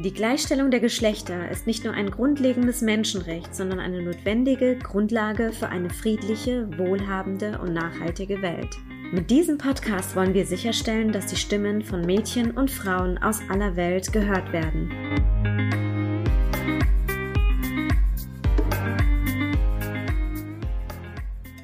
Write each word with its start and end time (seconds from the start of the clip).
Die 0.00 0.14
Gleichstellung 0.14 0.70
der 0.70 0.78
Geschlechter 0.78 1.50
ist 1.50 1.66
nicht 1.66 1.82
nur 1.82 1.92
ein 1.92 2.08
grundlegendes 2.08 2.82
Menschenrecht, 2.82 3.52
sondern 3.52 3.80
eine 3.80 4.00
notwendige 4.00 4.78
Grundlage 4.78 5.52
für 5.52 5.70
eine 5.70 5.90
friedliche, 5.90 6.68
wohlhabende 6.78 7.58
und 7.58 7.72
nachhaltige 7.72 8.40
Welt. 8.40 8.76
Mit 9.10 9.28
diesem 9.28 9.58
Podcast 9.58 10.14
wollen 10.14 10.34
wir 10.34 10.46
sicherstellen, 10.46 11.10
dass 11.10 11.26
die 11.26 11.34
Stimmen 11.34 11.82
von 11.82 12.02
Mädchen 12.02 12.56
und 12.56 12.70
Frauen 12.70 13.18
aus 13.18 13.40
aller 13.48 13.74
Welt 13.74 14.12
gehört 14.12 14.52
werden. 14.52 14.88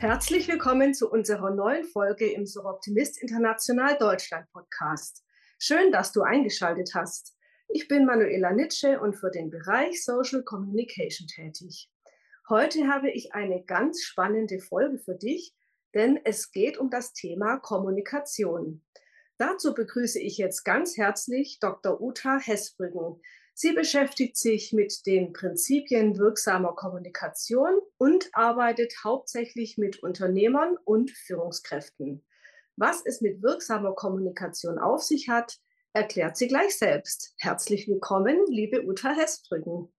Herzlich 0.00 0.48
willkommen 0.48 0.92
zu 0.92 1.08
unserer 1.08 1.54
neuen 1.54 1.84
Folge 1.84 2.32
im 2.32 2.46
So 2.46 2.64
Optimist 2.64 3.22
International 3.22 3.96
Deutschland 3.96 4.50
Podcast. 4.50 5.22
Schön, 5.60 5.92
dass 5.92 6.10
du 6.10 6.22
eingeschaltet 6.22 6.90
hast. 6.94 7.33
Ich 7.68 7.88
bin 7.88 8.06
Manuela 8.06 8.52
Nitsche 8.52 9.00
und 9.00 9.14
für 9.14 9.30
den 9.30 9.50
Bereich 9.50 10.04
Social 10.04 10.42
Communication 10.42 11.26
tätig. 11.26 11.90
Heute 12.48 12.88
habe 12.88 13.10
ich 13.10 13.34
eine 13.34 13.64
ganz 13.64 14.02
spannende 14.02 14.60
Folge 14.60 14.98
für 14.98 15.14
dich, 15.14 15.54
denn 15.94 16.20
es 16.24 16.52
geht 16.52 16.78
um 16.78 16.90
das 16.90 17.12
Thema 17.12 17.58
Kommunikation. 17.58 18.84
Dazu 19.38 19.74
begrüße 19.74 20.20
ich 20.20 20.38
jetzt 20.38 20.64
ganz 20.64 20.96
herzlich 20.96 21.58
Dr. 21.58 22.00
Uta 22.00 22.38
Hessbrüggen. 22.38 23.20
Sie 23.54 23.72
beschäftigt 23.72 24.36
sich 24.36 24.72
mit 24.72 25.06
den 25.06 25.32
Prinzipien 25.32 26.18
wirksamer 26.18 26.74
Kommunikation 26.74 27.80
und 27.98 28.28
arbeitet 28.32 28.94
hauptsächlich 29.04 29.78
mit 29.78 30.02
Unternehmern 30.02 30.76
und 30.84 31.10
Führungskräften. 31.10 32.24
Was 32.76 33.02
es 33.04 33.20
mit 33.20 33.42
wirksamer 33.42 33.94
Kommunikation 33.94 34.78
auf 34.78 35.02
sich 35.02 35.28
hat, 35.28 35.58
erklärt 35.94 36.36
sie 36.36 36.48
gleich 36.48 36.76
selbst. 36.76 37.34
Herzlich 37.38 37.86
willkommen, 37.86 38.36
liebe 38.48 38.84
Uta 38.84 39.14
Hessbrücken. 39.14 39.94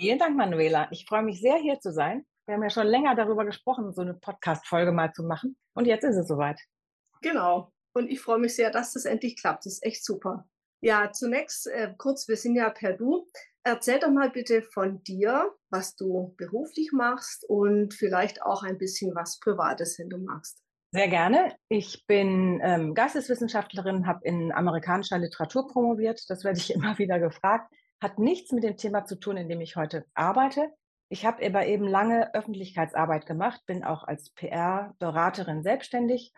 Vielen 0.00 0.18
Dank, 0.18 0.36
Manuela. 0.36 0.88
Ich 0.90 1.04
freue 1.06 1.22
mich 1.22 1.40
sehr, 1.40 1.56
hier 1.56 1.78
zu 1.80 1.92
sein. 1.92 2.24
Wir 2.46 2.54
haben 2.54 2.62
ja 2.62 2.70
schon 2.70 2.86
länger 2.86 3.14
darüber 3.14 3.44
gesprochen, 3.44 3.92
so 3.92 4.00
eine 4.00 4.14
Podcast-Folge 4.14 4.90
mal 4.90 5.12
zu 5.12 5.22
machen. 5.22 5.56
Und 5.74 5.86
jetzt 5.86 6.02
ist 6.02 6.16
es 6.16 6.28
soweit. 6.28 6.58
Genau. 7.20 7.72
Und 7.94 8.10
ich 8.10 8.20
freue 8.20 8.38
mich 8.38 8.56
sehr, 8.56 8.70
dass 8.70 8.94
das 8.94 9.04
endlich 9.04 9.36
klappt. 9.36 9.66
Das 9.66 9.74
ist 9.74 9.84
echt 9.84 10.04
super. 10.04 10.48
Ja, 10.80 11.12
zunächst 11.12 11.66
äh, 11.66 11.92
kurz, 11.96 12.26
wir 12.26 12.36
sind 12.36 12.56
ja 12.56 12.70
per 12.70 12.94
Du. 12.94 13.28
Erzähl 13.64 13.98
doch 13.98 14.10
mal 14.10 14.30
bitte 14.30 14.62
von 14.62 15.02
dir, 15.04 15.54
was 15.70 15.94
du 15.94 16.34
beruflich 16.38 16.90
machst 16.92 17.44
und 17.48 17.92
vielleicht 17.92 18.42
auch 18.42 18.62
ein 18.62 18.78
bisschen 18.78 19.14
was 19.14 19.38
Privates, 19.40 19.98
wenn 19.98 20.08
du 20.08 20.18
magst. 20.18 20.63
Sehr 20.94 21.08
gerne. 21.08 21.56
Ich 21.68 22.06
bin 22.06 22.60
ähm, 22.62 22.94
Geisteswissenschaftlerin, 22.94 24.06
habe 24.06 24.24
in 24.24 24.52
amerikanischer 24.52 25.18
Literatur 25.18 25.66
promoviert. 25.66 26.22
Das 26.30 26.44
werde 26.44 26.60
ich 26.60 26.70
immer 26.74 26.96
wieder 26.98 27.18
gefragt. 27.18 27.68
Hat 28.00 28.20
nichts 28.20 28.52
mit 28.52 28.62
dem 28.62 28.76
Thema 28.76 29.04
zu 29.04 29.18
tun, 29.18 29.36
in 29.36 29.48
dem 29.48 29.60
ich 29.60 29.74
heute 29.74 30.06
arbeite. 30.14 30.72
Ich 31.08 31.26
habe 31.26 31.44
aber 31.44 31.66
eben 31.66 31.88
lange 31.88 32.32
Öffentlichkeitsarbeit 32.32 33.26
gemacht, 33.26 33.60
bin 33.66 33.82
auch 33.82 34.04
als 34.04 34.30
PR-Beraterin 34.34 35.64
selbstständig. 35.64 36.32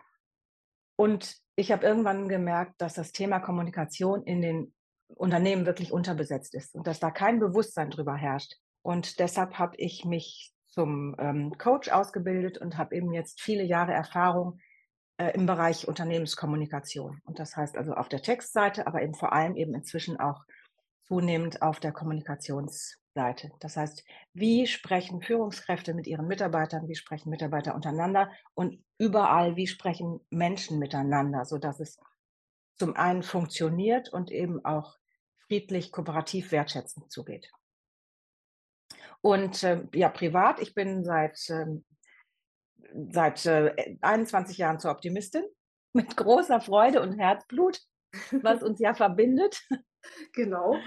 Und 0.95 1.35
ich 1.55 1.71
habe 1.71 1.85
irgendwann 1.85 2.27
gemerkt, 2.27 2.81
dass 2.81 2.95
das 2.95 3.11
Thema 3.11 3.39
Kommunikation 3.39 4.23
in 4.23 4.41
den 4.41 4.73
Unternehmen 5.09 5.67
wirklich 5.67 5.91
unterbesetzt 5.91 6.55
ist 6.55 6.73
und 6.73 6.87
dass 6.87 6.99
da 6.99 7.11
kein 7.11 7.39
Bewusstsein 7.39 7.91
drüber 7.91 8.15
herrscht. 8.15 8.55
Und 8.81 9.19
deshalb 9.19 9.59
habe 9.59 9.75
ich 9.77 10.03
mich 10.03 10.51
zum 10.77 11.15
ähm, 11.17 11.57
Coach 11.57 11.89
ausgebildet 11.89 12.59
und 12.59 12.77
habe 12.77 12.95
eben 12.95 13.11
jetzt 13.11 13.41
viele 13.41 13.63
Jahre 13.63 13.93
Erfahrung 13.93 14.59
äh, 15.17 15.31
im 15.31 15.47
Bereich 15.47 15.87
Unternehmenskommunikation. 15.87 17.19
Und 17.25 17.39
das 17.39 17.57
heißt 17.57 17.75
also 17.75 17.93
auf 17.93 18.09
der 18.09 18.21
Textseite, 18.21 18.85
aber 18.85 19.01
eben 19.01 19.15
vor 19.15 19.33
allem 19.33 19.55
eben 19.55 19.73
inzwischen 19.73 20.19
auch 20.19 20.43
zunehmend 21.01 21.63
auf 21.63 21.79
der 21.79 21.93
Kommunikationsseite. 21.93 23.49
Das 23.59 23.75
heißt, 23.75 24.03
wie 24.33 24.67
sprechen 24.67 25.23
Führungskräfte 25.23 25.95
mit 25.95 26.05
ihren 26.05 26.27
Mitarbeitern, 26.27 26.87
wie 26.87 26.93
sprechen 26.93 27.31
Mitarbeiter 27.31 27.73
untereinander 27.73 28.29
und 28.53 28.77
überall, 28.99 29.55
wie 29.55 29.65
sprechen 29.65 30.19
Menschen 30.29 30.77
miteinander, 30.77 31.45
sodass 31.45 31.79
es 31.79 31.97
zum 32.75 32.95
einen 32.95 33.23
funktioniert 33.23 34.13
und 34.13 34.29
eben 34.29 34.63
auch 34.63 34.99
friedlich, 35.47 35.91
kooperativ, 35.91 36.51
wertschätzend 36.51 37.11
zugeht. 37.11 37.49
Und 39.21 39.63
äh, 39.63 39.83
ja, 39.93 40.09
privat, 40.09 40.59
ich 40.61 40.73
bin 40.73 41.03
seit, 41.03 41.39
ähm, 41.49 41.85
seit 43.09 43.45
äh, 43.45 43.97
21 44.01 44.57
Jahren 44.57 44.79
zur 44.79 44.91
Optimistin 44.91 45.43
mit 45.93 46.15
großer 46.15 46.61
Freude 46.61 47.01
und 47.01 47.17
Herzblut, 47.17 47.81
was 48.31 48.63
uns 48.63 48.79
ja 48.79 48.93
verbindet. 48.93 49.61
Genau. 50.31 50.77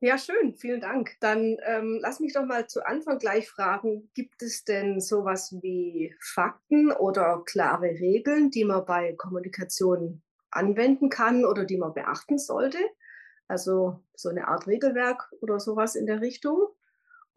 Ja, 0.00 0.16
schön, 0.16 0.54
vielen 0.54 0.80
Dank. 0.80 1.16
Dann 1.18 1.56
ähm, 1.66 1.98
lass 2.00 2.20
mich 2.20 2.32
doch 2.32 2.44
mal 2.44 2.68
zu 2.68 2.86
Anfang 2.86 3.18
gleich 3.18 3.48
fragen, 3.48 4.08
gibt 4.14 4.42
es 4.42 4.62
denn 4.62 5.00
sowas 5.00 5.58
wie 5.60 6.14
Fakten 6.20 6.92
oder 6.92 7.42
klare 7.44 7.88
Regeln, 7.88 8.50
die 8.50 8.64
man 8.64 8.84
bei 8.84 9.14
Kommunikation 9.14 10.22
anwenden 10.52 11.08
kann 11.08 11.44
oder 11.44 11.64
die 11.64 11.78
man 11.78 11.94
beachten 11.94 12.38
sollte? 12.38 12.78
Also 13.48 13.98
so 14.14 14.28
eine 14.28 14.46
Art 14.46 14.68
Regelwerk 14.68 15.32
oder 15.40 15.58
sowas 15.58 15.96
in 15.96 16.06
der 16.06 16.20
Richtung? 16.20 16.68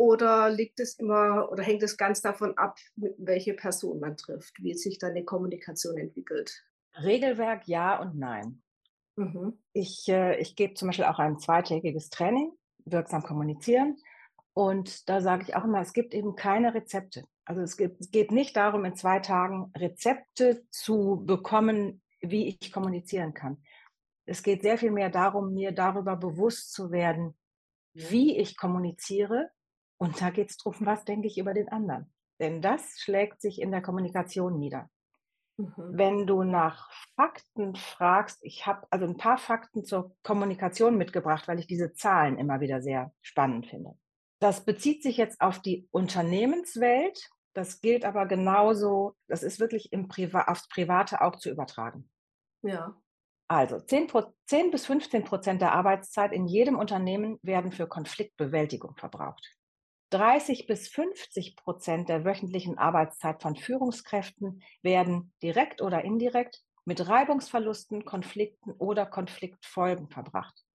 Oder 0.01 0.49
liegt 0.49 0.79
es 0.79 0.95
immer 0.95 1.51
oder 1.51 1.61
hängt 1.61 1.83
es 1.83 1.95
ganz 1.95 2.21
davon 2.21 2.57
ab, 2.57 2.79
welche 2.95 3.53
Person 3.53 3.99
man 3.99 4.17
trifft, 4.17 4.55
wie 4.57 4.73
sich 4.73 4.97
dann 4.97 5.13
die 5.13 5.23
Kommunikation 5.23 5.95
entwickelt? 5.95 6.65
Regelwerk 7.03 7.67
ja 7.67 8.01
und 8.01 8.17
nein. 8.17 8.63
Mhm. 9.15 9.59
Ich, 9.73 10.09
äh, 10.09 10.39
ich 10.39 10.55
gebe 10.55 10.73
zum 10.73 10.87
Beispiel 10.87 11.05
auch 11.05 11.19
ein 11.19 11.37
zweitägiges 11.37 12.09
Training, 12.09 12.51
wirksam 12.83 13.21
kommunizieren. 13.21 13.95
Und 14.53 15.07
da 15.07 15.21
sage 15.21 15.43
ich 15.47 15.55
auch 15.55 15.65
immer, 15.65 15.81
es 15.81 15.93
gibt 15.93 16.15
eben 16.15 16.35
keine 16.35 16.73
Rezepte. 16.73 17.25
Also 17.45 17.61
es, 17.61 17.77
gibt, 17.77 18.01
es 18.01 18.09
geht 18.09 18.31
nicht 18.31 18.57
darum, 18.57 18.85
in 18.85 18.95
zwei 18.95 19.19
Tagen 19.19 19.71
Rezepte 19.77 20.65
zu 20.71 21.21
bekommen, 21.27 22.01
wie 22.21 22.47
ich 22.47 22.71
kommunizieren 22.71 23.35
kann. 23.35 23.63
Es 24.25 24.41
geht 24.41 24.63
sehr 24.63 24.79
viel 24.79 24.91
mehr 24.91 25.11
darum, 25.11 25.53
mir 25.53 25.71
darüber 25.71 26.15
bewusst 26.15 26.73
zu 26.73 26.89
werden, 26.89 27.37
wie 27.93 28.35
ich 28.35 28.57
kommuniziere 28.57 29.51
und 30.01 30.19
da 30.19 30.31
geht 30.31 30.49
es 30.49 30.57
darum, 30.57 30.83
was 30.87 31.05
denke 31.05 31.27
ich 31.27 31.37
über 31.37 31.53
den 31.53 31.69
anderen. 31.69 32.11
Denn 32.39 32.59
das 32.59 32.99
schlägt 32.99 33.39
sich 33.39 33.61
in 33.61 33.69
der 33.69 33.83
Kommunikation 33.83 34.57
nieder. 34.57 34.89
Mhm. 35.57 35.73
Wenn 35.77 36.25
du 36.25 36.41
nach 36.41 36.89
Fakten 37.15 37.75
fragst, 37.75 38.39
ich 38.41 38.65
habe 38.65 38.87
also 38.89 39.05
ein 39.05 39.17
paar 39.17 39.37
Fakten 39.37 39.85
zur 39.85 40.15
Kommunikation 40.23 40.97
mitgebracht, 40.97 41.47
weil 41.47 41.59
ich 41.59 41.67
diese 41.67 41.93
Zahlen 41.93 42.39
immer 42.39 42.61
wieder 42.61 42.81
sehr 42.81 43.13
spannend 43.21 43.67
finde. 43.67 43.95
Das 44.39 44.65
bezieht 44.65 45.03
sich 45.03 45.17
jetzt 45.17 45.39
auf 45.39 45.59
die 45.59 45.87
Unternehmenswelt. 45.91 47.29
Das 47.53 47.79
gilt 47.79 48.03
aber 48.03 48.25
genauso, 48.25 49.13
das 49.27 49.43
ist 49.43 49.59
wirklich 49.59 49.93
im 49.93 50.07
Priva 50.07 50.45
aufs 50.45 50.67
Private 50.67 51.21
auch 51.21 51.35
zu 51.35 51.51
übertragen. 51.51 52.09
Ja. 52.63 52.99
Also 53.47 53.79
10, 53.79 54.11
10 54.47 54.71
bis 54.71 54.87
15 54.87 55.25
Prozent 55.25 55.61
der 55.61 55.73
Arbeitszeit 55.73 56.31
in 56.31 56.47
jedem 56.47 56.79
Unternehmen 56.79 57.37
werden 57.43 57.71
für 57.71 57.85
Konfliktbewältigung 57.85 58.95
verbraucht. 58.95 59.60
30 60.11 60.67
bis 60.67 60.87
50 60.89 61.55
Prozent 61.55 62.09
der 62.09 62.25
wöchentlichen 62.25 62.77
Arbeitszeit 62.77 63.41
von 63.41 63.55
Führungskräften 63.55 64.61
werden 64.81 65.33
direkt 65.41 65.81
oder 65.81 66.03
indirekt 66.03 66.61
mit 66.85 67.07
Reibungsverlusten, 67.07 68.05
Konflikten 68.05 68.71
oder 68.73 69.05
Konfliktfolgen 69.05 70.09
verbracht. 70.09 70.65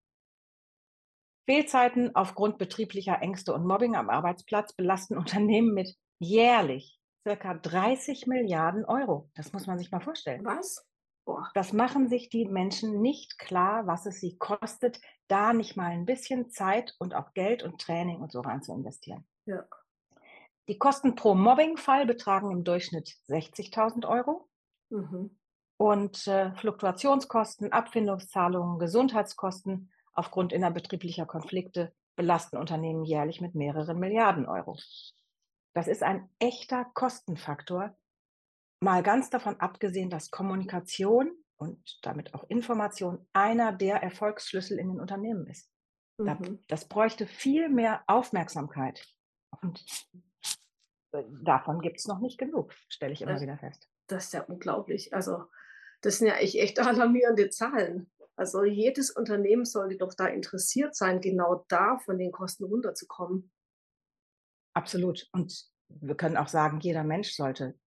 Fehlzeiten 1.49 2.15
aufgrund 2.17 2.59
betrieblicher 2.59 3.21
Ängste 3.23 3.53
und 3.55 3.67
Mobbing 3.67 3.95
am 3.95 4.11
Arbeitsplatz 4.11 4.73
belasten 4.73 5.17
Unternehmen 5.19 5.75
mit 5.75 5.95
jährlich 6.19 6.99
circa 7.27 7.55
30 7.55 8.27
Milliarden 8.27 8.85
Euro. 8.85 9.31
Das 9.35 9.53
muss 9.53 9.67
man 9.67 9.79
sich 9.79 9.91
mal 9.91 10.01
vorstellen. 10.01 10.45
Was? 10.45 10.87
Das 11.55 11.73
machen 11.73 12.09
sich 12.09 12.29
die 12.29 12.47
Menschen 12.47 13.01
nicht 13.01 13.39
klar, 13.39 13.87
was 13.87 14.07
es 14.07 14.21
sie 14.21 14.37
kostet, 14.39 15.01
da 15.29 15.53
nicht 15.53 15.77
mal 15.77 15.91
ein 15.91 16.07
bisschen 16.07 16.51
Zeit 16.51 16.95
und 16.99 17.15
auch 17.15 17.35
Geld 17.35 17.63
und 17.63 17.81
Training 17.81 18.21
und 18.21 18.31
so 18.31 18.41
rein 18.41 18.63
zu 18.63 18.73
investieren. 18.73 19.27
Ja. 19.45 19.65
Die 20.69 20.79
Kosten 20.79 21.15
pro 21.15 21.35
Mobbingfall 21.35 22.07
betragen 22.07 22.51
im 22.51 22.65
Durchschnitt 22.65 23.17
60.000 23.29 24.07
Euro. 24.09 24.49
Mhm. 24.91 25.37
Und 25.79 26.27
äh, 26.27 26.55
Fluktuationskosten, 26.55 27.73
Abfindungszahlungen, 27.73 28.79
Gesundheitskosten 28.79 29.91
aufgrund 30.15 30.53
innerbetrieblicher 30.53 31.27
Konflikte 31.27 31.93
belasten 32.17 32.57
Unternehmen 32.57 33.05
jährlich 33.05 33.41
mit 33.41 33.55
mehreren 33.55 33.99
Milliarden 33.99 34.47
Euro. 34.47 34.77
Das 35.75 35.87
ist 35.87 36.03
ein 36.03 36.31
echter 36.39 36.87
Kostenfaktor, 36.95 37.95
mal 38.81 39.03
ganz 39.03 39.31
davon 39.31 39.59
abgesehen, 39.61 40.11
dass 40.11 40.31
Kommunikation 40.31 41.33
und 41.57 41.99
damit 42.03 42.35
auch 42.35 42.45
Information 42.49 43.27
einer 43.33 43.73
der 43.73 44.03
Erfolgsschlüssel 44.03 44.79
in 44.79 44.89
den 44.89 45.01
Unternehmen 45.01 45.47
ist. 45.47 45.71
Mhm. 46.19 46.65
Das 46.69 46.89
bräuchte 46.89 47.27
viel 47.27 47.69
mehr 47.69 48.03
Aufmerksamkeit. 48.07 49.07
Und 49.63 49.85
äh, 51.13 51.25
davon 51.43 51.81
gibt 51.81 51.99
es 51.99 52.07
noch 52.07 52.21
nicht 52.21 52.39
genug, 52.39 52.73
stelle 52.89 53.13
ich 53.13 53.23
immer 53.23 53.33
das, 53.33 53.43
wieder 53.43 53.59
fest. 53.59 53.89
Das 54.07 54.27
ist 54.27 54.33
ja 54.33 54.43
unglaublich. 54.43 55.15
Also, 55.15 55.45
das 56.03 56.19
sind 56.19 56.29
ja 56.29 56.37
echt, 56.37 56.57
echt 56.57 56.79
alarmierende 56.81 57.49
Zahlen. 57.51 58.11
Also, 58.37 58.65
jedes 58.65 59.11
Unternehmen 59.11 59.65
sollte 59.65 59.97
doch 59.97 60.15
da 60.15 60.27
interessiert 60.27 60.95
sein, 60.95 61.21
genau 61.21 61.65
da 61.69 61.99
von 61.99 62.19
den 62.19 62.33
Kosten 62.33 62.65
runterzukommen. 62.65 63.51
Absolut. 64.75 65.27
Und 65.33 65.71
wir 65.89 66.17
können 66.17 66.37
auch 66.37 66.49
sagen, 66.49 66.81
jeder 66.81 67.05
Mensch 67.05 67.33
sollte 67.33 67.79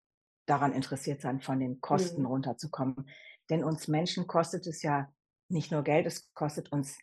daran 0.49 0.73
interessiert 0.73 1.21
sein, 1.21 1.41
von 1.41 1.59
den 1.59 1.81
Kosten 1.81 2.21
mhm. 2.21 2.27
runterzukommen. 2.27 3.09
Denn 3.49 3.63
uns 3.63 3.87
Menschen 3.87 4.27
kostet 4.27 4.67
es 4.67 4.81
ja 4.81 5.11
nicht 5.49 5.71
nur 5.71 5.83
Geld, 5.83 6.05
es 6.05 6.31
kostet 6.33 6.71
uns 6.71 6.97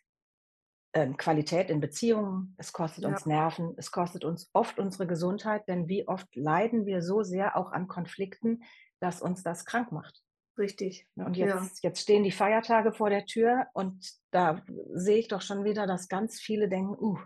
ähm, 0.93 1.17
Qualität 1.17 1.69
in 1.69 1.81
Beziehungen, 1.81 2.55
es 2.57 2.71
kostet 2.71 3.03
ja. 3.03 3.09
uns 3.09 3.25
Nerven, 3.25 3.73
es 3.77 3.91
kostet 3.91 4.23
uns 4.23 4.49
oft 4.53 4.79
unsere 4.79 5.05
Gesundheit, 5.05 5.67
denn 5.67 5.87
wie 5.87 6.07
oft 6.07 6.33
leiden 6.35 6.85
wir 6.85 7.01
so 7.01 7.23
sehr 7.23 7.57
auch 7.57 7.71
an 7.71 7.87
Konflikten, 7.87 8.63
dass 8.99 9.21
uns 9.21 9.43
das 9.43 9.65
krank 9.65 9.91
macht. 9.91 10.23
Richtig. 10.57 11.07
Und 11.15 11.37
jetzt, 11.37 11.83
ja. 11.83 11.89
jetzt 11.89 12.01
stehen 12.01 12.23
die 12.23 12.31
Feiertage 12.31 12.91
vor 12.91 13.09
der 13.09 13.25
Tür 13.25 13.67
und 13.73 14.11
da 14.31 14.63
sehe 14.93 15.17
ich 15.17 15.27
doch 15.27 15.41
schon 15.41 15.63
wieder, 15.65 15.85
dass 15.85 16.07
ganz 16.07 16.39
viele 16.39 16.67
denken, 16.67 16.97
uh, 16.99 17.19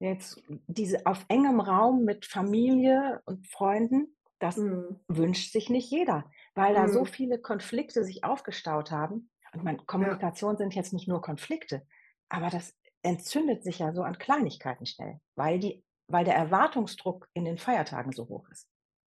jetzt 0.00 0.42
diese 0.66 1.06
auf 1.06 1.24
engem 1.28 1.60
Raum 1.60 2.04
mit 2.04 2.26
Familie 2.26 3.22
und 3.26 3.46
Freunden, 3.46 4.16
das 4.38 4.56
mhm. 4.56 5.00
wünscht 5.08 5.52
sich 5.52 5.70
nicht 5.70 5.90
jeder, 5.90 6.30
weil 6.54 6.72
mhm. 6.72 6.76
da 6.76 6.88
so 6.88 7.00
mhm. 7.00 7.06
viele 7.06 7.38
Konflikte 7.38 8.04
sich 8.04 8.24
aufgestaut 8.24 8.90
haben. 8.90 9.30
Und 9.52 9.64
meine, 9.64 9.78
Kommunikation 9.78 10.54
ja. 10.54 10.58
sind 10.58 10.74
jetzt 10.74 10.92
nicht 10.92 11.08
nur 11.08 11.22
Konflikte, 11.22 11.86
aber 12.28 12.50
das 12.50 12.74
entzündet 13.02 13.62
sich 13.62 13.78
ja 13.78 13.92
so 13.92 14.02
an 14.02 14.18
Kleinigkeiten 14.18 14.86
schnell, 14.86 15.20
weil, 15.36 15.60
die, 15.60 15.84
weil 16.08 16.24
der 16.24 16.34
Erwartungsdruck 16.34 17.28
in 17.34 17.44
den 17.44 17.58
Feiertagen 17.58 18.12
so 18.12 18.28
hoch 18.28 18.48
ist. 18.50 18.68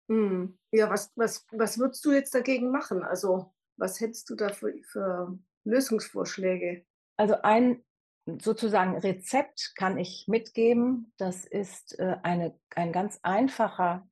Mhm. 0.08 0.58
Ja, 0.72 0.90
was, 0.90 1.12
was, 1.16 1.46
was 1.52 1.78
würdest 1.78 2.04
du 2.04 2.12
jetzt 2.12 2.34
dagegen 2.34 2.70
machen? 2.70 3.02
Also, 3.02 3.52
was 3.76 4.00
hättest 4.00 4.28
du 4.30 4.34
da 4.34 4.50
für, 4.50 4.72
für 4.84 5.38
Lösungsvorschläge? 5.64 6.84
Also 7.16 7.36
ein 7.42 7.84
sozusagen 8.40 8.96
Rezept 8.98 9.72
kann 9.76 9.98
ich 9.98 10.26
mitgeben. 10.28 11.12
Das 11.16 11.44
ist 11.44 11.98
äh, 11.98 12.16
eine, 12.22 12.58
ein 12.74 12.92
ganz 12.92 13.18
einfacher 13.22 14.08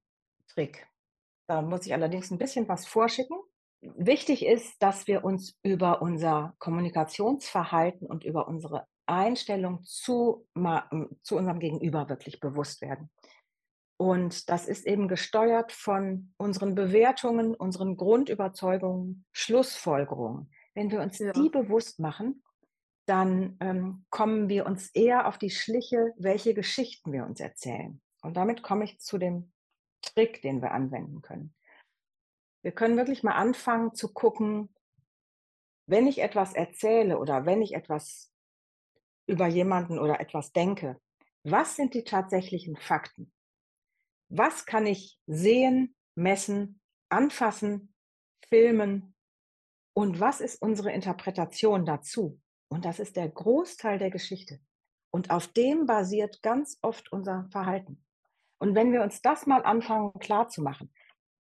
Trick. 0.49 0.87
Da 1.47 1.63
muss 1.63 1.87
ich 1.87 1.93
allerdings 1.93 2.31
ein 2.31 2.39
bisschen 2.39 2.69
was 2.69 2.87
vorschicken. 2.87 3.37
Wichtig 3.81 4.47
ist, 4.47 4.83
dass 4.83 5.07
wir 5.07 5.25
uns 5.25 5.59
über 5.63 6.01
unser 6.01 6.55
Kommunikationsverhalten 6.59 8.07
und 8.07 8.25
über 8.25 8.49
unsere 8.49 8.87
Einstellung 9.07 9.83
zu, 9.83 10.47
zu 11.23 11.37
unserem 11.37 11.59
Gegenüber 11.59 12.09
wirklich 12.09 12.41
bewusst 12.41 12.81
werden. 12.81 13.11
Und 13.97 14.49
das 14.49 14.67
ist 14.67 14.87
eben 14.87 15.07
gesteuert 15.07 15.71
von 15.71 16.33
unseren 16.37 16.75
Bewertungen, 16.75 17.55
unseren 17.55 17.97
Grundüberzeugungen, 17.97 19.25
Schlussfolgerungen. 19.33 20.51
Wenn 20.75 20.91
wir 20.91 21.01
uns 21.01 21.19
ja. 21.19 21.33
die 21.33 21.49
bewusst 21.49 22.01
machen, 22.01 22.43
dann 23.07 23.57
ähm, 23.61 24.05
kommen 24.11 24.49
wir 24.49 24.67
uns 24.67 24.91
eher 24.91 25.29
auf 25.29 25.39
die 25.39 25.51
Schliche, 25.51 26.13
welche 26.17 26.55
Geschichten 26.55 27.13
wir 27.13 27.25
uns 27.25 27.39
erzählen. 27.39 28.01
Und 28.23 28.37
damit 28.37 28.63
komme 28.63 28.85
ich 28.85 28.99
zu 28.99 29.19
dem 29.19 29.53
Trick, 30.05 30.43
den 30.43 30.63
wir 30.63 30.73
anwenden 30.73 31.23
können. 31.23 31.55
Wir 32.63 32.73
können 32.73 32.97
wirklich 32.97 33.23
mal 33.23 33.35
anfangen 33.35 33.95
zu 33.95 34.13
gucken, 34.13 34.75
wenn 35.87 36.07
ich 36.07 36.21
etwas 36.21 36.55
erzähle 36.55 37.19
oder 37.19 37.45
wenn 37.45 37.61
ich 37.61 37.75
etwas 37.75 38.33
über 39.27 39.47
jemanden 39.47 39.99
oder 39.99 40.21
etwas 40.21 40.53
denke, 40.53 40.99
was 41.43 41.77
sind 41.77 41.95
die 41.95 42.05
tatsächlichen 42.05 42.77
Fakten? 42.77 43.33
Was 44.31 44.65
kann 44.65 44.87
ich 44.87 45.21
sehen, 45.27 45.95
messen, 46.15 46.81
anfassen, 47.11 47.95
filmen? 48.49 49.15
Und 49.95 50.21
was 50.21 50.41
ist 50.41 50.61
unsere 50.61 50.91
Interpretation 50.93 51.85
dazu? 51.85 52.41
Und 52.69 52.85
das 52.85 52.99
ist 52.99 53.17
der 53.17 53.29
Großteil 53.29 53.99
der 53.99 54.11
Geschichte. 54.11 54.59
Und 55.11 55.31
auf 55.31 55.49
dem 55.49 55.87
basiert 55.87 56.43
ganz 56.43 56.79
oft 56.83 57.13
unser 57.13 57.47
Verhalten. 57.51 58.04
Und 58.65 58.75
wenn 58.75 58.95
wir 58.95 59.03
uns 59.03 59.21
das 59.21 59.45
mal 59.45 59.63
anfangen 59.63 60.15
klarzumachen, 60.21 60.91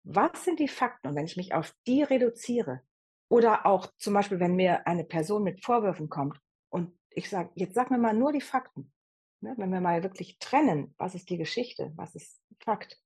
was 0.03 0.47
sind 0.47 0.59
die 0.59 0.67
Fakten? 0.67 1.09
Und 1.09 1.14
wenn 1.14 1.26
ich 1.26 1.37
mich 1.37 1.53
auf 1.53 1.75
die 1.87 2.03
reduziere, 2.03 2.81
oder 3.29 3.67
auch 3.67 3.87
zum 3.99 4.14
Beispiel, 4.14 4.41
wenn 4.41 4.56
mir 4.56 4.87
eine 4.87 5.05
Person 5.05 5.43
mit 5.43 5.62
Vorwürfen 5.62 6.09
kommt 6.09 6.41
und 6.70 6.99
ich 7.11 7.29
sage, 7.29 7.50
jetzt 7.55 7.75
sag 7.75 7.91
mir 7.91 7.99
mal 7.99 8.14
nur 8.14 8.32
die 8.32 8.41
Fakten. 8.41 8.94
Ne? 9.43 9.53
Wenn 9.59 9.70
wir 9.70 9.82
mal 9.82 10.03
wirklich 10.03 10.38
trennen, 10.38 10.94
was 10.97 11.14
ist 11.14 11.29
die 11.29 11.37
Geschichte, 11.37 11.93
was 11.97 12.14
ist 12.14 12.41
Fakt, 12.64 12.99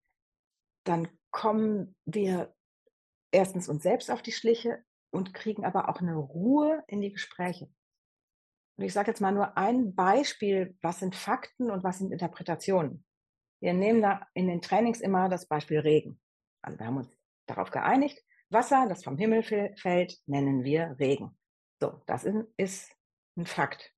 dann 0.84 1.08
kommen 1.32 1.96
wir 2.04 2.54
erstens 3.32 3.68
uns 3.68 3.82
selbst 3.82 4.08
auf 4.12 4.22
die 4.22 4.30
Schliche 4.30 4.84
und 5.10 5.34
kriegen 5.34 5.64
aber 5.64 5.88
auch 5.88 6.00
eine 6.00 6.14
Ruhe 6.14 6.84
in 6.86 7.00
die 7.00 7.10
Gespräche. 7.10 7.68
Und 8.76 8.84
ich 8.84 8.92
sage 8.92 9.10
jetzt 9.10 9.20
mal 9.20 9.32
nur 9.32 9.58
ein 9.58 9.96
Beispiel, 9.96 10.78
was 10.80 11.00
sind 11.00 11.16
Fakten 11.16 11.72
und 11.72 11.82
was 11.82 11.98
sind 11.98 12.12
Interpretationen. 12.12 13.02
Wir 13.60 13.72
nehmen 13.72 14.02
da 14.02 14.26
in 14.34 14.48
den 14.48 14.60
Trainings 14.60 15.00
immer 15.00 15.28
das 15.28 15.46
Beispiel 15.46 15.80
Regen. 15.80 16.20
Also 16.62 16.78
wir 16.78 16.86
haben 16.86 16.98
uns 16.98 17.10
darauf 17.46 17.70
geeinigt, 17.70 18.22
Wasser, 18.50 18.86
das 18.88 19.02
vom 19.02 19.18
Himmel 19.18 19.42
fällt, 19.42 20.20
nennen 20.26 20.62
wir 20.62 20.96
Regen. 20.98 21.36
So, 21.80 22.02
das 22.06 22.26
ist 22.56 22.92
ein 23.36 23.46
Fakt. 23.46 23.92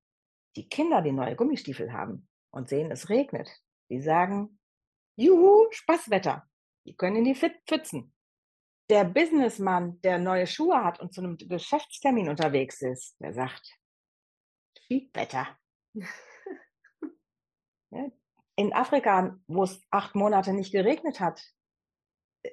Die 0.55 0.67
Kinder, 0.67 1.01
die 1.01 1.11
neue 1.11 1.35
Gummistiefel 1.35 1.93
haben 1.93 2.27
und 2.51 2.69
sehen, 2.69 2.91
es 2.91 3.09
regnet, 3.09 3.49
die 3.89 4.01
sagen, 4.01 4.59
juhu, 5.15 5.67
Spaßwetter. 5.71 6.47
Die 6.85 6.95
können 6.95 7.17
in 7.17 7.25
die 7.25 7.35
Pfützen. 7.35 8.13
Der 8.89 9.03
Businessmann, 9.03 10.01
der 10.01 10.17
neue 10.17 10.47
Schuhe 10.47 10.83
hat 10.83 10.99
und 10.99 11.13
zu 11.13 11.21
einem 11.21 11.37
Geschäftstermin 11.37 12.27
unterwegs 12.27 12.81
ist, 12.81 13.15
der 13.21 13.33
sagt, 13.33 13.77
Schiedwetter. 14.87 15.55
in 18.59 18.73
Afrika, 18.73 19.39
wo 19.47 19.63
es 19.63 19.81
acht 19.89 20.15
Monate 20.15 20.51
nicht 20.51 20.73
geregnet 20.73 21.21
hat, 21.21 21.41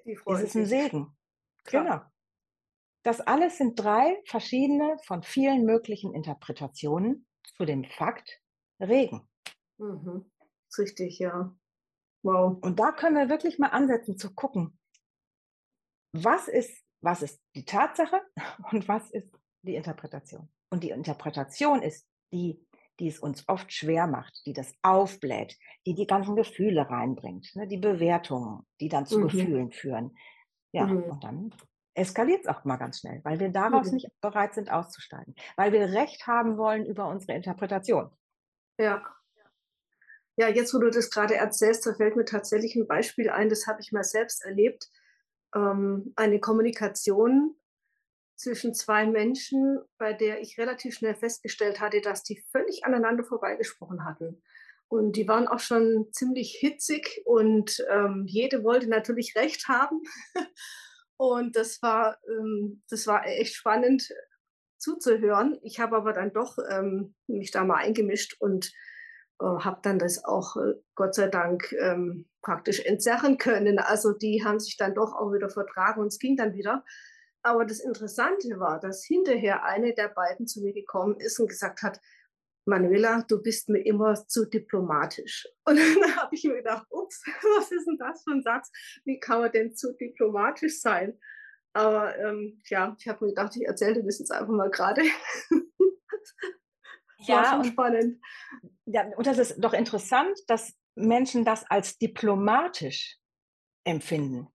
ist 0.05 0.25
es 0.25 0.55
ein 0.55 0.67
Segen. 0.67 1.17
Klar. 1.65 1.85
Genau. 1.85 2.01
Das 3.03 3.21
alles 3.21 3.59
sind 3.59 3.75
drei 3.75 4.23
verschiedene 4.25 4.99
von 5.03 5.25
vielen 5.25 5.65
möglichen 5.65 6.15
Interpretationen 6.15 7.27
zu 7.57 7.65
dem 7.65 7.85
Fakt 7.85 8.41
Regen. 8.81 9.29
Mhm. 9.79 10.31
Richtig, 10.79 11.19
ja. 11.19 11.57
Wow. 12.23 12.59
Und 12.63 12.79
da 12.79 12.93
können 12.93 13.17
wir 13.17 13.29
wirklich 13.29 13.59
mal 13.59 13.71
ansetzen 13.71 14.17
zu 14.17 14.33
gucken, 14.33 14.79
was 16.13 16.47
ist, 16.47 16.85
was 17.01 17.23
ist 17.23 17.43
die 17.57 17.65
Tatsache 17.65 18.21
und 18.71 18.87
was 18.87 19.11
ist 19.11 19.35
die 19.63 19.75
Interpretation. 19.75 20.49
Und 20.71 20.85
die 20.85 20.91
Interpretation 20.91 21.83
ist 21.83 22.07
die, 22.33 22.65
die 22.99 23.09
es 23.09 23.19
uns 23.19 23.45
oft 23.49 23.73
schwer 23.73 24.07
macht, 24.07 24.43
die 24.47 24.53
das 24.53 24.73
aufbläht, 24.83 25.57
die 25.87 25.95
die 25.95 26.07
ganzen 26.07 26.37
Gefühle 26.37 26.89
reinbringt, 26.89 27.55
ne, 27.55 27.67
die 27.67 27.79
Bewertungen, 27.79 28.67
die 28.81 28.89
dann 28.89 29.07
zu 29.07 29.19
mhm. 29.19 29.29
Gefühlen 29.29 29.71
führen. 29.73 30.17
Ja, 30.73 30.87
mhm. 30.87 31.05
und 31.05 31.25
dann 31.25 31.51
eskaliert 31.95 32.41
es 32.43 32.47
auch 32.47 32.65
mal 32.65 32.77
ganz 32.77 33.01
schnell, 33.01 33.21
weil 33.25 33.41
wir 33.41 33.49
daraus 33.49 33.89
mhm. 33.89 33.95
nicht 33.95 34.09
bereit 34.21 34.55
sind 34.55 34.71
auszusteigen, 34.71 35.35
weil 35.57 35.73
wir 35.73 35.93
Recht 35.93 36.27
haben 36.27 36.59
wollen 36.59 36.85
über 36.85 37.09
unsere 37.09 37.35
Interpretation. 37.35 38.11
Ja. 38.79 39.03
Ja, 40.39 40.49
jetzt, 40.49 40.75
wo 40.75 40.79
du 40.79 40.91
das 40.91 41.11
gerade 41.11 41.35
erzählst, 41.35 41.87
da 41.87 41.95
fällt 41.95 42.15
mir 42.15 42.27
tatsächlich 42.27 42.77
ein 42.77 42.87
Beispiel 42.87 43.31
ein, 43.31 43.49
das 43.49 43.67
habe 43.67 43.81
ich 43.81 43.93
mal 43.93 44.05
selbst 44.05 44.45
erlebt. 44.45 44.91
Ähm, 45.55 46.13
eine 46.15 46.41
Kommunikation 46.41 47.57
zwischen 48.37 48.75
zwei 48.75 49.07
Menschen, 49.07 49.81
bei 49.99 50.13
der 50.13 50.41
ich 50.41 50.59
relativ 50.59 50.95
schnell 50.95 51.15
festgestellt 51.15 51.81
hatte, 51.81 52.01
dass 52.01 52.23
die 52.23 52.45
völlig 52.53 52.85
aneinander 52.85 53.25
vorbeigesprochen 53.25 54.05
hatten. 54.05 54.43
Und 54.89 55.17
die 55.17 55.27
waren 55.27 55.49
auch 55.49 55.59
schon 55.59 56.09
ziemlich 56.13 56.57
hitzig 56.61 57.23
und 57.25 57.85
ähm, 57.91 58.25
jede 58.27 58.63
wollte 58.63 58.89
natürlich 58.89 59.35
recht 59.35 59.69
haben. 59.69 60.03
Und 61.19 61.57
das 61.57 61.81
war, 61.81 62.19
ähm, 62.29 62.83
das 62.91 63.07
war 63.07 63.27
echt 63.27 63.55
spannend 63.55 64.07
zuzuhören. 64.77 65.59
Ich 65.63 65.81
habe 65.81 65.97
aber 65.97 66.13
dann 66.13 66.33
doch 66.33 66.59
ähm, 66.71 67.15
mich 67.27 67.51
da 67.51 67.65
mal 67.65 67.77
eingemischt 67.77 68.37
und 68.39 68.71
äh, 69.41 69.45
habe 69.45 69.81
dann 69.83 69.99
das 69.99 70.25
auch 70.25 70.57
äh, 70.57 70.75
Gott 70.95 71.15
sei 71.15 71.29
Dank 71.29 71.73
ähm, 71.81 72.29
praktisch 72.43 72.81
entzerren 72.81 73.39
können. 73.39 73.79
Also 73.79 74.13
die 74.13 74.45
haben 74.45 74.61
sich 74.61 74.77
dann 74.77 74.95
doch 74.95 75.15
auch 75.15 75.33
wieder 75.33 75.49
vertragen 75.49 76.03
und 76.03 76.09
es 76.09 76.19
ging 76.19 76.37
dann 76.37 76.55
wieder. 76.55 76.85
Aber 77.47 77.65
das 77.65 77.79
Interessante 77.79 78.59
war, 78.59 78.81
dass 78.81 79.05
hinterher 79.05 79.63
eine 79.63 79.95
der 79.95 80.09
beiden 80.09 80.49
zu 80.49 80.63
mir 80.63 80.73
gekommen 80.73 81.15
ist 81.21 81.39
und 81.39 81.47
gesagt 81.47 81.81
hat, 81.83 82.01
Manuela, 82.65 83.23
du 83.29 83.41
bist 83.41 83.69
mir 83.69 83.79
immer 83.87 84.17
zu 84.27 84.47
diplomatisch. 84.47 85.47
Und 85.65 85.77
dann 85.77 86.17
habe 86.17 86.35
ich 86.35 86.43
mir 86.43 86.57
gedacht, 86.57 86.89
ups, 86.91 87.23
was 87.57 87.71
ist 87.71 87.87
denn 87.87 87.99
das 87.99 88.25
für 88.25 88.33
ein 88.33 88.43
Satz? 88.43 88.73
Wie 89.05 89.21
kann 89.21 89.43
man 89.43 89.53
denn 89.53 89.77
zu 89.77 89.93
diplomatisch 89.93 90.81
sein? 90.81 91.21
Aber 91.73 92.19
ähm, 92.19 92.61
ja, 92.69 92.97
ich 92.99 93.07
habe 93.07 93.25
mir 93.25 93.31
gedacht, 93.31 93.55
ich 93.55 93.65
erzähle 93.65 93.95
dir 93.95 94.03
das 94.03 94.19
jetzt 94.19 94.33
einfach 94.33 94.53
mal 94.53 94.69
gerade. 94.69 95.03
ja, 97.19 97.45
schon 97.45 97.65
spannend. 97.65 98.21
Ja, 98.87 99.07
und 99.17 99.25
das 99.25 99.39
ist 99.39 99.59
doch 99.59 99.73
interessant, 99.73 100.37
dass 100.49 100.75
Menschen 100.97 101.45
das 101.45 101.65
als 101.71 101.97
diplomatisch 101.97 103.21
empfinden. 103.85 104.49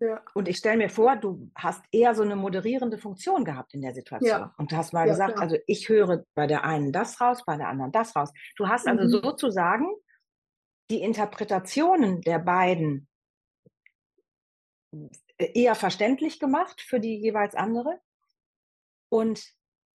Ja. 0.00 0.22
Und 0.34 0.48
ich 0.48 0.56
stelle 0.56 0.78
mir 0.78 0.88
vor, 0.88 1.16
du 1.16 1.50
hast 1.54 1.84
eher 1.92 2.14
so 2.14 2.22
eine 2.22 2.36
moderierende 2.36 2.98
Funktion 2.98 3.44
gehabt 3.44 3.74
in 3.74 3.82
der 3.82 3.94
Situation. 3.94 4.40
Ja. 4.40 4.54
Und 4.56 4.72
du 4.72 4.76
hast 4.76 4.92
mal 4.92 5.06
ja, 5.06 5.12
gesagt, 5.12 5.38
also 5.38 5.56
ich 5.66 5.88
höre 5.88 6.24
bei 6.34 6.46
der 6.46 6.64
einen 6.64 6.92
das 6.92 7.20
raus, 7.20 7.44
bei 7.44 7.56
der 7.56 7.68
anderen 7.68 7.92
das 7.92 8.16
raus. 8.16 8.32
Du 8.56 8.68
hast 8.68 8.86
also 8.86 9.04
mhm. 9.04 9.22
sozusagen 9.22 9.86
die 10.90 11.02
Interpretationen 11.02 12.22
der 12.22 12.38
beiden 12.38 13.08
eher 15.38 15.74
verständlich 15.74 16.38
gemacht 16.38 16.80
für 16.80 17.00
die 17.00 17.16
jeweils 17.16 17.54
andere. 17.54 18.00
Und 19.10 19.44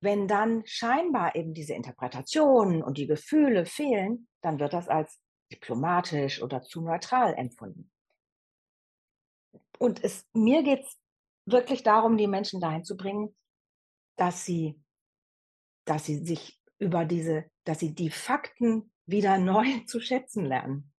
wenn 0.00 0.28
dann 0.28 0.62
scheinbar 0.66 1.34
eben 1.34 1.54
diese 1.54 1.74
Interpretationen 1.74 2.82
und 2.82 2.98
die 2.98 3.06
Gefühle 3.06 3.64
fehlen, 3.64 4.28
dann 4.42 4.60
wird 4.60 4.72
das 4.72 4.88
als 4.88 5.18
diplomatisch 5.50 6.42
oder 6.42 6.62
zu 6.62 6.82
neutral 6.82 7.34
empfunden. 7.34 7.90
Und 9.78 10.02
es, 10.02 10.26
mir 10.32 10.62
geht 10.62 10.80
es 10.80 10.98
wirklich 11.46 11.82
darum, 11.82 12.16
die 12.16 12.26
Menschen 12.26 12.60
dahin 12.60 12.84
zu 12.84 12.96
bringen, 12.96 13.34
dass 14.16 14.44
sie, 14.44 14.80
dass 15.84 16.04
sie 16.04 16.24
sich 16.24 16.60
über 16.78 17.04
diese, 17.04 17.50
dass 17.64 17.78
sie 17.78 17.94
die 17.94 18.10
Fakten 18.10 18.92
wieder 19.06 19.38
neu 19.38 19.66
zu 19.86 20.00
schätzen 20.00 20.44
lernen. 20.44 20.92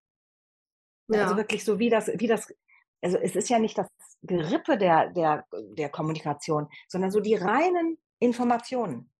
Also 1.07 1.19
ja. 1.19 1.23
Also 1.25 1.37
wirklich 1.37 1.63
so 1.63 1.79
wie 1.79 1.89
das, 1.89 2.07
wie 2.07 2.27
das, 2.27 2.53
also 3.01 3.17
es 3.17 3.35
ist 3.35 3.49
ja 3.49 3.59
nicht 3.59 3.77
das 3.77 3.87
Gerippe 4.21 4.77
der, 4.77 5.09
der, 5.11 5.45
der 5.51 5.89
Kommunikation, 5.89 6.67
sondern 6.87 7.11
so 7.11 7.19
die 7.19 7.35
reinen 7.35 7.97
Informationen, 8.19 9.11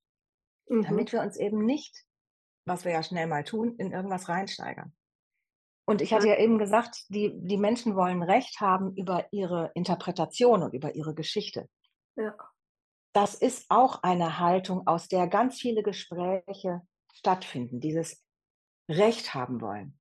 mhm. 0.68 0.84
damit 0.84 1.12
wir 1.14 1.22
uns 1.22 1.38
eben 1.38 1.66
nicht, 1.66 2.06
was 2.66 2.86
wir 2.86 2.92
ja 2.92 3.02
schnell 3.02 3.28
mal 3.28 3.44
tun, 3.44 3.76
in 3.78 3.92
irgendwas 3.92 4.30
reinsteigern. 4.30 4.94
Und 5.90 6.04
ich 6.04 6.14
hatte 6.14 6.28
ja 6.28 6.38
eben 6.38 6.60
gesagt, 6.60 7.06
die, 7.10 7.34
die 7.34 7.58
Menschen 7.58 7.96
wollen 7.96 8.22
Recht 8.22 8.60
haben 8.60 8.96
über 8.96 9.26
ihre 9.32 9.72
Interpretation 9.74 10.62
und 10.62 10.76
über 10.76 10.94
ihre 10.94 11.16
Geschichte. 11.16 11.68
Ja. 12.16 12.38
Das 13.12 13.34
ist 13.34 13.66
auch 13.70 14.04
eine 14.04 14.38
Haltung, 14.38 14.86
aus 14.86 15.08
der 15.08 15.26
ganz 15.26 15.60
viele 15.60 15.82
Gespräche 15.82 16.82
stattfinden, 17.12 17.80
dieses 17.80 18.24
Recht 18.88 19.34
haben 19.34 19.62
wollen. 19.62 20.00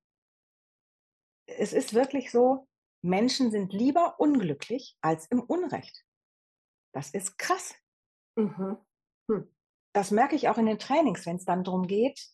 Es 1.46 1.72
ist 1.72 1.94
wirklich 1.94 2.30
so, 2.30 2.68
Menschen 3.00 3.50
sind 3.50 3.72
lieber 3.72 4.20
unglücklich 4.20 4.98
als 5.00 5.24
im 5.28 5.40
Unrecht. 5.40 6.04
Das 6.92 7.14
ist 7.14 7.38
krass. 7.38 7.74
Mhm. 8.36 8.76
Hm. 9.30 9.56
Das 9.94 10.10
merke 10.10 10.36
ich 10.36 10.50
auch 10.50 10.58
in 10.58 10.66
den 10.66 10.78
Trainings, 10.78 11.24
wenn 11.24 11.36
es 11.36 11.46
dann 11.46 11.64
darum 11.64 11.86
geht, 11.86 12.28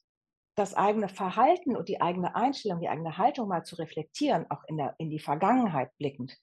das 0.54 0.74
eigene 0.74 1.08
Verhalten 1.08 1.76
und 1.76 1.88
die 1.88 2.00
eigene 2.00 2.34
Einstellung, 2.36 2.80
die 2.80 2.88
eigene 2.88 3.18
Haltung 3.18 3.48
mal 3.48 3.64
zu 3.64 3.76
reflektieren, 3.76 4.50
auch 4.50 4.62
in, 4.68 4.76
der, 4.76 4.94
in 4.98 5.10
die 5.10 5.18
Vergangenheit 5.18 5.96
blickend. 5.98 6.38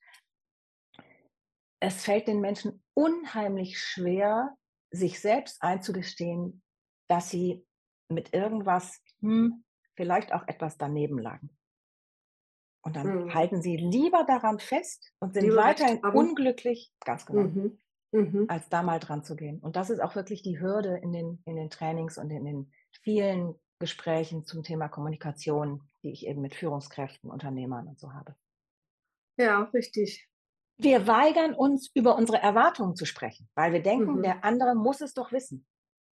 Es 1.79 2.03
fällt 2.03 2.27
den 2.27 2.41
Menschen 2.41 2.83
unheimlich 2.93 3.79
schwer, 3.79 4.55
sich 4.91 5.19
selbst 5.19 5.63
einzugestehen, 5.63 6.61
dass 7.07 7.29
sie 7.29 7.65
mit 8.09 8.33
irgendwas, 8.33 9.01
hm, 9.21 9.63
vielleicht 9.95 10.33
auch 10.33 10.47
etwas 10.47 10.77
daneben 10.77 11.17
lagen. 11.17 11.49
Und 12.83 12.95
dann 12.95 13.25
mhm. 13.25 13.33
halten 13.33 13.61
sie 13.61 13.77
lieber 13.77 14.25
daran 14.25 14.59
fest 14.59 15.13
und 15.19 15.33
sind 15.33 15.43
lieber 15.43 15.57
weiterhin 15.57 16.03
unglücklich, 16.03 16.91
ganz 17.05 17.25
genau, 17.25 17.43
mhm. 17.43 17.79
Mhm. 18.11 18.45
als 18.49 18.69
da 18.69 18.83
mal 18.83 18.99
dran 18.99 19.23
zu 19.23 19.35
gehen. 19.35 19.59
Und 19.59 19.75
das 19.75 19.89
ist 19.89 19.99
auch 19.99 20.15
wirklich 20.15 20.41
die 20.41 20.59
Hürde 20.59 20.97
in 20.97 21.13
den, 21.13 21.41
in 21.45 21.55
den 21.55 21.69
Trainings 21.69 22.17
und 22.17 22.29
in 22.31 22.43
den 22.43 22.71
vielen 23.03 23.55
Gesprächen 23.81 24.45
zum 24.45 24.63
Thema 24.63 24.87
Kommunikation, 24.87 25.81
die 26.03 26.11
ich 26.11 26.25
eben 26.25 26.41
mit 26.41 26.55
Führungskräften, 26.55 27.29
Unternehmern 27.29 27.87
und 27.87 27.99
so 27.99 28.13
habe. 28.13 28.35
Ja, 29.37 29.63
richtig. 29.73 30.29
Wir 30.77 31.05
weigern 31.05 31.53
uns, 31.53 31.91
über 31.93 32.15
unsere 32.15 32.37
Erwartungen 32.39 32.95
zu 32.95 33.05
sprechen, 33.05 33.49
weil 33.55 33.73
wir 33.73 33.81
denken, 33.81 34.19
mhm. 34.19 34.23
der 34.23 34.45
andere 34.45 34.73
muss 34.73 35.01
es 35.01 35.13
doch 35.13 35.33
wissen. 35.33 35.65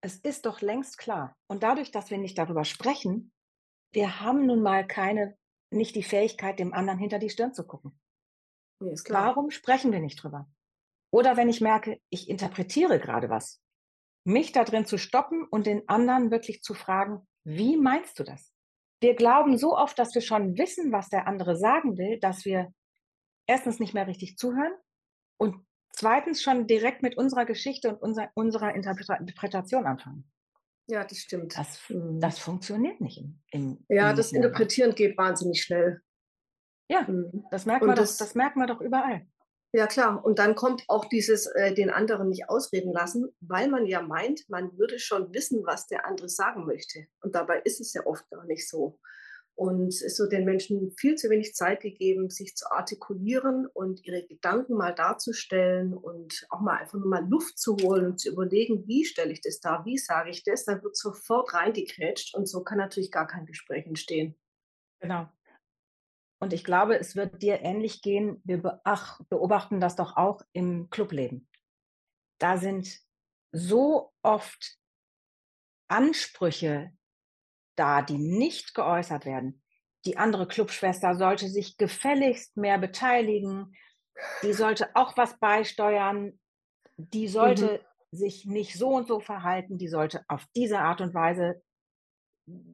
Es 0.01 0.17
ist 0.17 0.46
doch 0.46 0.62
längst 0.62 1.00
klar. 1.00 1.36
Und 1.48 1.63
dadurch, 1.63 1.89
dass 1.89 2.12
wir 2.12 2.20
nicht 2.20 2.38
darüber 2.38 2.65
sprechen, 2.65 3.34
wir 3.93 4.20
haben 4.20 4.46
nun 4.46 4.62
mal 4.62 4.86
keine, 4.86 5.38
nicht 5.72 5.96
die 5.96 6.03
Fähigkeit, 6.03 6.60
dem 6.60 6.74
anderen 6.74 7.00
hinter 7.00 7.20
die 7.20 7.29
Stirn 7.29 7.53
zu 7.53 7.65
gucken. 7.65 8.00
Nee, 8.79 8.96
Warum 9.10 9.50
sprechen 9.50 9.91
wir 9.91 10.00
nicht 10.00 10.22
drüber? 10.22 10.48
Oder 11.12 11.38
wenn 11.38 11.50
ich 11.50 11.62
merke, 11.62 12.01
ich 12.10 12.29
interpretiere 12.29 13.00
gerade 13.00 13.29
was, 13.29 13.62
mich 14.25 14.51
da 14.51 14.63
drin 14.63 14.86
zu 14.86 14.98
stoppen 14.98 15.46
und 15.46 15.67
den 15.67 15.88
anderen 15.88 16.32
wirklich 16.32 16.62
zu 16.62 16.74
fragen, 16.74 17.27
wie 17.43 17.77
meinst 17.77 18.19
du 18.19 18.23
das? 18.23 18.53
Wir 19.01 19.15
glauben 19.15 19.57
so 19.57 19.77
oft, 19.77 20.00
dass 20.00 20.15
wir 20.15 20.21
schon 20.21 20.57
wissen, 20.57 20.91
was 20.91 21.09
der 21.09 21.27
andere 21.27 21.57
sagen 21.57 21.97
will, 21.97 22.19
dass 22.19 22.45
wir 22.45 22.73
erstens 23.47 23.79
nicht 23.79 23.93
mehr 23.93 24.07
richtig 24.07 24.38
zuhören 24.38 24.73
und 25.38 25.65
zweitens 25.91 26.41
schon 26.41 26.67
direkt 26.67 27.03
mit 27.03 27.17
unserer 27.17 27.45
Geschichte 27.45 27.89
und 27.89 28.01
unser, 28.01 28.29
unserer 28.35 28.73
Interpretation 28.73 29.85
anfangen. 29.85 30.31
Ja, 30.88 31.03
das 31.03 31.19
stimmt. 31.19 31.57
Das, 31.57 31.81
mhm. 31.89 32.19
das 32.19 32.39
funktioniert 32.39 33.00
nicht. 33.00 33.17
Im, 33.17 33.41
im 33.51 33.85
ja, 33.89 34.12
im 34.12 34.17
das 34.17 34.31
Interpretieren 34.31 34.95
geht 34.95 35.17
wahnsinnig 35.17 35.62
schnell. 35.62 36.01
Ja, 36.89 37.01
mhm. 37.07 37.45
das, 37.51 37.65
merkt 37.65 37.85
man 37.85 37.95
doch, 37.95 38.03
das 38.03 38.35
merkt 38.35 38.57
man 38.57 38.67
doch 38.67 38.81
überall. 38.81 39.25
Ja, 39.75 39.88
klar. 39.88 40.24
Und 40.24 40.38
dann 40.38 40.53
kommt 40.53 40.84
auch 40.88 41.06
dieses 41.06 41.48
äh, 41.48 41.74
den 41.74 41.89
anderen 41.89 42.30
nicht 42.30 42.48
ausreden 42.48 42.94
lassen, 42.94 43.36
weil 43.39 43.68
man 43.70 43.88
ja 43.88 44.03
meint, 44.03 44.48
man 44.48 44.77
würde 44.77 45.00
schon 45.00 45.34
wissen, 45.34 45.65
was 45.65 45.88
der 45.88 46.06
andere 46.06 46.30
sagen 46.30 46.65
möchte. 46.68 47.08
Und 47.22 47.34
dabei 47.34 47.60
ist 47.65 47.82
es 47.82 47.92
ja 47.94 48.06
oft 48.06 48.30
gar 48.30 48.46
nicht 48.46 48.70
so. 48.70 49.00
Und 49.56 49.88
es 49.88 50.01
ist 50.03 50.18
so 50.18 50.27
den 50.27 50.46
Menschen 50.46 50.92
viel 50.98 51.15
zu 51.15 51.30
wenig 51.30 51.53
Zeit 51.56 51.82
gegeben, 51.82 52.30
sich 52.30 52.56
zu 52.56 52.72
artikulieren 52.72 53.68
und 53.68 54.06
ihre 54.06 54.24
Gedanken 54.24 54.75
mal 54.75 54.94
darzustellen 54.94 55.94
und 55.94 56.46
auch 56.50 56.62
mal 56.62 56.77
einfach 56.77 57.00
nur 57.00 57.08
mal 57.08 57.27
Luft 57.27 57.58
zu 57.58 57.75
holen 57.77 58.06
und 58.06 58.20
zu 58.20 58.32
überlegen, 58.32 58.88
wie 58.88 59.06
stelle 59.06 59.32
ich 59.32 59.42
das 59.42 59.60
dar, 59.60 59.86
wie 59.86 59.98
sage 59.98 60.30
ich 60.30 60.44
das, 60.44 60.65
dann 60.65 60.84
wird 60.84 60.96
sofort 60.96 61.53
reingekrätscht 61.53 62.36
und 62.36 62.48
so 62.48 62.63
kann 62.63 62.80
natürlich 62.80 63.12
gar 63.12 63.27
kein 63.27 63.46
Gespräch 63.46 63.86
entstehen. 63.86 64.36
Genau. 65.00 65.27
Und 66.43 66.51
ich 66.51 66.65
glaube, 66.65 67.00
es 67.00 67.15
wird 67.15 67.41
dir 67.41 67.62
ähnlich 67.62 68.01
gehen. 68.01 68.41
Wir 68.43 68.62
beobachten 69.29 69.79
das 69.79 69.95
doch 69.95 70.17
auch 70.17 70.41
im 70.51 70.89
Clubleben. 70.89 71.47
Da 72.38 72.57
sind 72.57 73.00
so 73.53 74.12
oft 74.21 74.77
Ansprüche 75.88 76.91
da, 77.77 78.01
die 78.01 78.17
nicht 78.17 78.75
geäußert 78.75 79.25
werden. 79.25 79.63
Die 80.03 80.17
andere 80.17 80.45
Clubschwester 80.45 81.15
sollte 81.15 81.47
sich 81.47 81.77
gefälligst 81.77 82.57
mehr 82.57 82.77
beteiligen. 82.77 83.73
Die 84.41 84.51
sollte 84.51 84.93
auch 84.95 85.15
was 85.15 85.39
beisteuern. 85.39 86.38
Die 86.97 87.29
sollte 87.29 87.79
mhm. 88.12 88.17
sich 88.17 88.45
nicht 88.45 88.77
so 88.77 88.89
und 88.89 89.07
so 89.07 89.21
verhalten. 89.21 89.77
Die 89.77 89.88
sollte 89.88 90.25
auf 90.27 90.45
diese 90.57 90.79
Art 90.79 91.00
und 91.00 91.13
Weise 91.13 91.63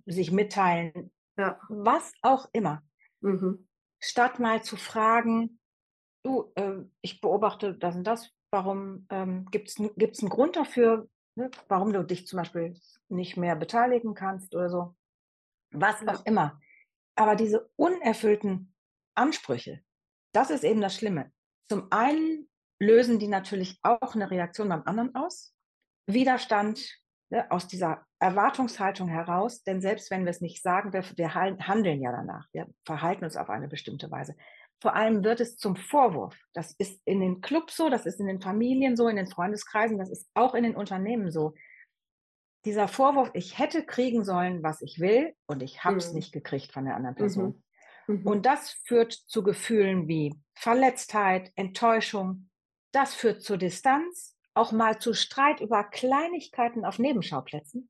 sich 0.07 0.31
mitteilen. 0.31 1.11
Ja. 1.37 1.59
Was 1.69 2.11
auch 2.23 2.49
immer. 2.51 2.81
Mhm. 3.21 3.67
Statt 3.99 4.39
mal 4.39 4.63
zu 4.63 4.77
fragen, 4.77 5.59
du, 6.23 6.51
äh, 6.55 6.83
ich 7.01 7.21
beobachte 7.21 7.75
das 7.75 7.95
und 7.95 8.05
das, 8.05 8.31
warum 8.51 9.05
ähm, 9.09 9.45
gibt 9.51 9.69
es 9.69 9.79
einen 9.79 10.29
Grund 10.29 10.55
dafür, 10.55 11.09
ne, 11.35 11.51
warum 11.67 11.93
du 11.93 12.03
dich 12.03 12.27
zum 12.27 12.37
Beispiel 12.37 12.79
nicht 13.09 13.37
mehr 13.37 13.55
beteiligen 13.55 14.13
kannst 14.13 14.55
oder 14.55 14.69
so, 14.69 14.95
was 15.71 16.07
auch 16.07 16.25
immer. 16.25 16.59
Aber 17.15 17.35
diese 17.35 17.69
unerfüllten 17.75 18.73
Ansprüche, 19.15 19.83
das 20.33 20.49
ist 20.49 20.63
eben 20.63 20.81
das 20.81 20.95
Schlimme. 20.95 21.31
Zum 21.69 21.91
einen 21.91 22.49
lösen 22.79 23.19
die 23.19 23.27
natürlich 23.27 23.77
auch 23.83 24.15
eine 24.15 24.31
Reaktion 24.31 24.69
beim 24.69 24.83
anderen 24.83 25.13
aus. 25.15 25.53
Widerstand 26.07 26.97
ne, 27.29 27.49
aus 27.51 27.67
dieser 27.67 28.05
Erwartungshaltung 28.19 29.07
heraus, 29.07 29.63
denn 29.63 29.81
selbst 29.81 30.11
wenn 30.11 30.25
wir 30.25 30.31
es 30.31 30.41
nicht 30.41 30.61
sagen, 30.61 30.93
wir, 30.93 31.03
wir 31.15 31.33
handeln 31.33 32.01
ja 32.01 32.11
danach, 32.11 32.47
wir 32.51 32.67
verhalten 32.85 33.23
uns 33.23 33.37
auf 33.37 33.49
eine 33.49 33.67
bestimmte 33.67 34.11
Weise. 34.11 34.35
Vor 34.81 34.95
allem 34.95 35.23
wird 35.23 35.41
es 35.41 35.57
zum 35.57 35.75
Vorwurf. 35.75 36.37
Das 36.53 36.73
ist 36.77 37.01
in 37.05 37.19
den 37.19 37.41
Clubs 37.41 37.75
so, 37.75 37.89
das 37.89 38.05
ist 38.05 38.19
in 38.19 38.27
den 38.27 38.41
Familien 38.41 38.95
so, 38.95 39.07
in 39.07 39.17
den 39.17 39.27
Freundeskreisen, 39.27 39.97
das 39.97 40.09
ist 40.09 40.29
auch 40.33 40.55
in 40.55 40.63
den 40.63 40.75
Unternehmen 40.75 41.31
so. 41.31 41.53
Dieser 42.65 42.87
Vorwurf, 42.87 43.31
ich 43.33 43.57
hätte 43.57 43.85
kriegen 43.85 44.23
sollen, 44.23 44.63
was 44.63 44.81
ich 44.81 44.99
will, 44.99 45.33
und 45.47 45.63
ich 45.63 45.83
habe 45.83 45.97
es 45.97 46.09
mhm. 46.09 46.15
nicht 46.15 46.31
gekriegt 46.31 46.71
von 46.71 46.85
der 46.85 46.95
anderen 46.95 47.15
Person. 47.15 47.63
Mhm. 48.07 48.15
Mhm. 48.21 48.27
Und 48.27 48.45
das 48.45 48.71
führt 48.85 49.13
zu 49.13 49.43
Gefühlen 49.43 50.07
wie 50.07 50.33
Verletztheit, 50.55 51.51
Enttäuschung. 51.55 52.49
Das 52.91 53.13
führt 53.13 53.43
zur 53.43 53.57
Distanz, 53.57 54.35
auch 54.59 54.71
mal 54.71 54.99
zu 54.99 55.13
Streit 55.13 55.61
über 55.61 55.83
Kleinigkeiten 55.83 56.83
auf 56.83 56.99
Nebenschauplätzen. 56.99 57.89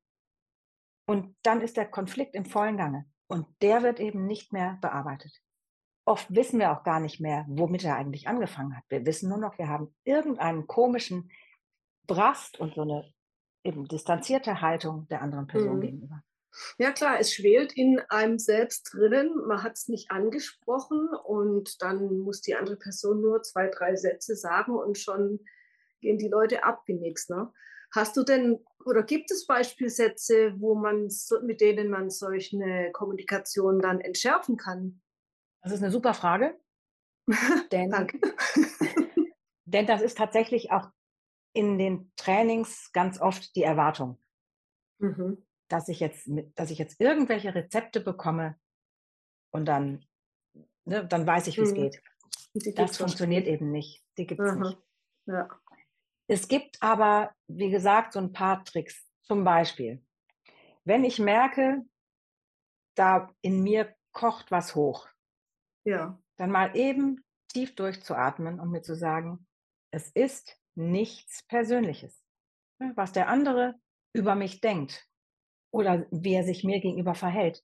Und 1.07 1.35
dann 1.41 1.61
ist 1.61 1.77
der 1.77 1.89
Konflikt 1.89 2.35
im 2.35 2.45
vollen 2.45 2.77
Gange. 2.77 3.05
Und 3.27 3.47
der 3.61 3.81
wird 3.81 3.99
eben 3.99 4.27
nicht 4.27 4.53
mehr 4.53 4.77
bearbeitet. 4.81 5.33
Oft 6.05 6.33
wissen 6.33 6.59
wir 6.59 6.71
auch 6.71 6.83
gar 6.83 6.99
nicht 6.99 7.19
mehr, 7.19 7.45
womit 7.47 7.83
er 7.83 7.95
eigentlich 7.95 8.27
angefangen 8.27 8.77
hat. 8.77 8.83
Wir 8.89 9.05
wissen 9.05 9.29
nur 9.29 9.39
noch, 9.39 9.57
wir 9.57 9.67
haben 9.67 9.95
irgendeinen 10.03 10.67
komischen 10.67 11.31
Brast 12.07 12.59
und 12.59 12.75
so 12.75 12.81
eine 12.81 13.11
eben 13.63 13.87
distanzierte 13.87 14.61
Haltung 14.61 15.07
der 15.09 15.21
anderen 15.21 15.47
Person 15.47 15.77
mhm. 15.77 15.81
gegenüber. 15.81 16.23
Ja 16.77 16.91
klar, 16.91 17.19
es 17.19 17.33
schwelt 17.33 17.73
in 17.73 17.99
einem 18.09 18.39
selbst 18.39 18.93
drinnen, 18.93 19.31
man 19.47 19.61
hat 19.61 19.73
es 19.73 19.87
nicht 19.87 20.09
angesprochen 20.09 21.09
und 21.23 21.81
dann 21.81 22.19
muss 22.19 22.41
die 22.41 22.55
andere 22.55 22.75
Person 22.75 23.21
nur 23.21 23.43
zwei, 23.43 23.67
drei 23.67 23.95
Sätze 23.95 24.35
sagen 24.35 24.73
und 24.73 24.97
schon 24.97 25.39
gehen 25.99 26.17
die 26.17 26.27
Leute 26.27 26.63
ab 26.63 26.83
wie 26.85 26.93
nichts. 26.93 27.29
Ne? 27.29 27.51
Hast 27.93 28.17
du 28.17 28.23
denn 28.23 28.59
oder 28.85 29.03
gibt 29.03 29.31
es 29.31 29.45
Beispielsätze, 29.45 30.53
wo 30.57 30.75
man 30.75 31.09
mit 31.43 31.61
denen 31.61 31.89
man 31.89 32.09
solch 32.09 32.53
eine 32.53 32.91
Kommunikation 32.91 33.79
dann 33.79 33.99
entschärfen 33.99 34.57
kann? 34.57 35.01
Das 35.61 35.73
ist 35.73 35.83
eine 35.83 35.91
super 35.91 36.13
Frage. 36.13 36.57
denn, 37.71 37.91
Danke. 37.91 38.19
denn 39.65 39.85
das 39.85 40.01
ist 40.01 40.17
tatsächlich 40.17 40.71
auch 40.71 40.89
in 41.53 41.77
den 41.77 42.11
Trainings 42.15 42.91
ganz 42.93 43.19
oft 43.19 43.55
die 43.55 43.63
Erwartung. 43.63 44.17
Mhm 44.99 45.43
dass 45.69 45.87
ich 45.87 45.99
jetzt, 45.99 46.29
dass 46.55 46.71
ich 46.71 46.77
jetzt 46.77 46.99
irgendwelche 46.99 47.55
Rezepte 47.55 48.01
bekomme 48.01 48.59
und 49.51 49.65
dann, 49.65 50.05
ne, 50.85 51.05
dann 51.07 51.25
weiß 51.25 51.47
ich, 51.47 51.57
wie 51.57 51.61
es 51.61 51.71
mhm. 51.71 51.75
geht. 51.75 52.01
Das 52.75 52.97
funktioniert 52.97 53.47
eben 53.47 53.71
nicht. 53.71 54.03
Die 54.17 54.25
gibt 54.25 54.41
es 54.41 54.55
nicht. 54.55 54.77
Ja. 55.27 55.47
Es 56.29 56.47
gibt 56.47 56.81
aber, 56.81 57.33
wie 57.47 57.71
gesagt, 57.71 58.13
so 58.13 58.19
ein 58.19 58.31
paar 58.31 58.63
Tricks. 58.63 59.03
Zum 59.23 59.43
Beispiel, 59.43 60.05
wenn 60.83 61.03
ich 61.03 61.17
merke, 61.17 61.83
da 62.95 63.33
in 63.41 63.63
mir 63.63 63.95
kocht 64.11 64.51
was 64.51 64.75
hoch, 64.75 65.07
ja. 65.85 66.21
dann 66.37 66.51
mal 66.51 66.75
eben 66.75 67.23
tief 67.47 67.73
durchzuatmen 67.75 68.59
und 68.59 68.69
mir 68.69 68.83
zu 68.83 68.95
sagen, 68.95 69.47
es 69.91 70.11
ist 70.11 70.55
nichts 70.75 71.43
Persönliches. 71.47 72.23
Was 72.95 73.11
der 73.11 73.27
andere 73.27 73.79
über 74.13 74.35
mich 74.35 74.61
denkt, 74.61 75.09
oder 75.71 76.05
wie 76.11 76.33
er 76.33 76.43
sich 76.43 76.63
mir 76.63 76.79
gegenüber 76.79 77.15
verhält, 77.15 77.63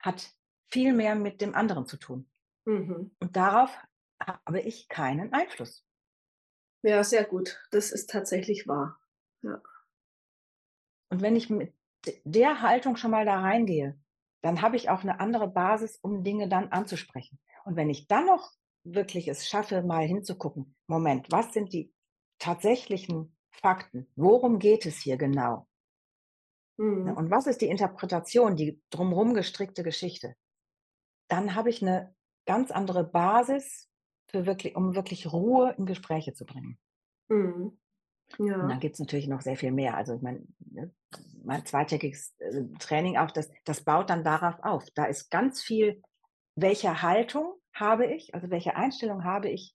hat 0.00 0.32
viel 0.68 0.92
mehr 0.92 1.14
mit 1.14 1.40
dem 1.40 1.54
anderen 1.54 1.86
zu 1.86 1.96
tun. 1.96 2.28
Mhm. 2.64 3.14
Und 3.20 3.36
darauf 3.36 3.76
habe 4.20 4.60
ich 4.60 4.88
keinen 4.88 5.32
Einfluss. 5.32 5.86
Ja, 6.84 7.02
sehr 7.02 7.24
gut. 7.24 7.58
Das 7.70 7.90
ist 7.90 8.10
tatsächlich 8.10 8.68
wahr. 8.68 9.00
Ja. 9.42 9.62
Und 11.10 11.22
wenn 11.22 11.34
ich 11.34 11.48
mit 11.48 11.72
der 12.24 12.60
Haltung 12.60 12.96
schon 12.96 13.10
mal 13.10 13.24
da 13.24 13.40
reingehe, 13.40 13.98
dann 14.42 14.60
habe 14.60 14.76
ich 14.76 14.90
auch 14.90 15.00
eine 15.00 15.18
andere 15.18 15.48
Basis, 15.48 15.98
um 16.02 16.22
Dinge 16.22 16.46
dann 16.46 16.68
anzusprechen. 16.68 17.40
Und 17.64 17.76
wenn 17.76 17.88
ich 17.88 18.06
dann 18.06 18.26
noch 18.26 18.52
wirklich 18.84 19.28
es 19.28 19.48
schaffe, 19.48 19.82
mal 19.82 20.06
hinzugucken, 20.06 20.76
Moment, 20.86 21.32
was 21.32 21.54
sind 21.54 21.72
die 21.72 21.94
tatsächlichen 22.38 23.34
Fakten? 23.50 24.06
Worum 24.14 24.58
geht 24.58 24.84
es 24.84 24.98
hier 24.98 25.16
genau? 25.16 25.66
Ne, 26.76 26.84
mhm. 26.84 27.16
Und 27.16 27.30
was 27.30 27.46
ist 27.46 27.62
die 27.62 27.68
Interpretation, 27.68 28.56
die 28.56 28.82
drumherum 28.90 29.32
gestrickte 29.32 29.82
Geschichte? 29.82 30.36
Dann 31.28 31.54
habe 31.54 31.70
ich 31.70 31.80
eine 31.80 32.14
ganz 32.44 32.70
andere 32.70 33.04
Basis, 33.04 33.88
für 34.26 34.46
wirklich, 34.46 34.76
um 34.76 34.94
wirklich 34.94 35.32
Ruhe 35.32 35.74
in 35.78 35.86
Gespräche 35.86 36.32
zu 36.32 36.44
bringen. 36.44 36.78
Mhm. 37.28 37.78
Ja. 38.38 38.60
Und 38.60 38.68
dann 38.68 38.80
gibt 38.80 38.94
es 38.94 39.00
natürlich 39.00 39.28
noch 39.28 39.42
sehr 39.42 39.56
viel 39.56 39.70
mehr. 39.70 39.96
Also 39.96 40.18
mein, 40.20 40.54
ne, 40.58 40.92
mein 41.44 41.64
zweitägiges 41.66 42.34
äh, 42.38 42.64
Training 42.78 43.16
auch, 43.16 43.30
das, 43.30 43.50
das 43.64 43.82
baut 43.84 44.10
dann 44.10 44.24
darauf 44.24 44.62
auf. 44.62 44.88
Da 44.94 45.04
ist 45.04 45.30
ganz 45.30 45.62
viel, 45.62 46.02
welche 46.56 47.02
Haltung 47.02 47.54
habe 47.74 48.06
ich, 48.06 48.34
also 48.34 48.50
welche 48.50 48.76
Einstellung 48.76 49.24
habe 49.24 49.50
ich 49.50 49.74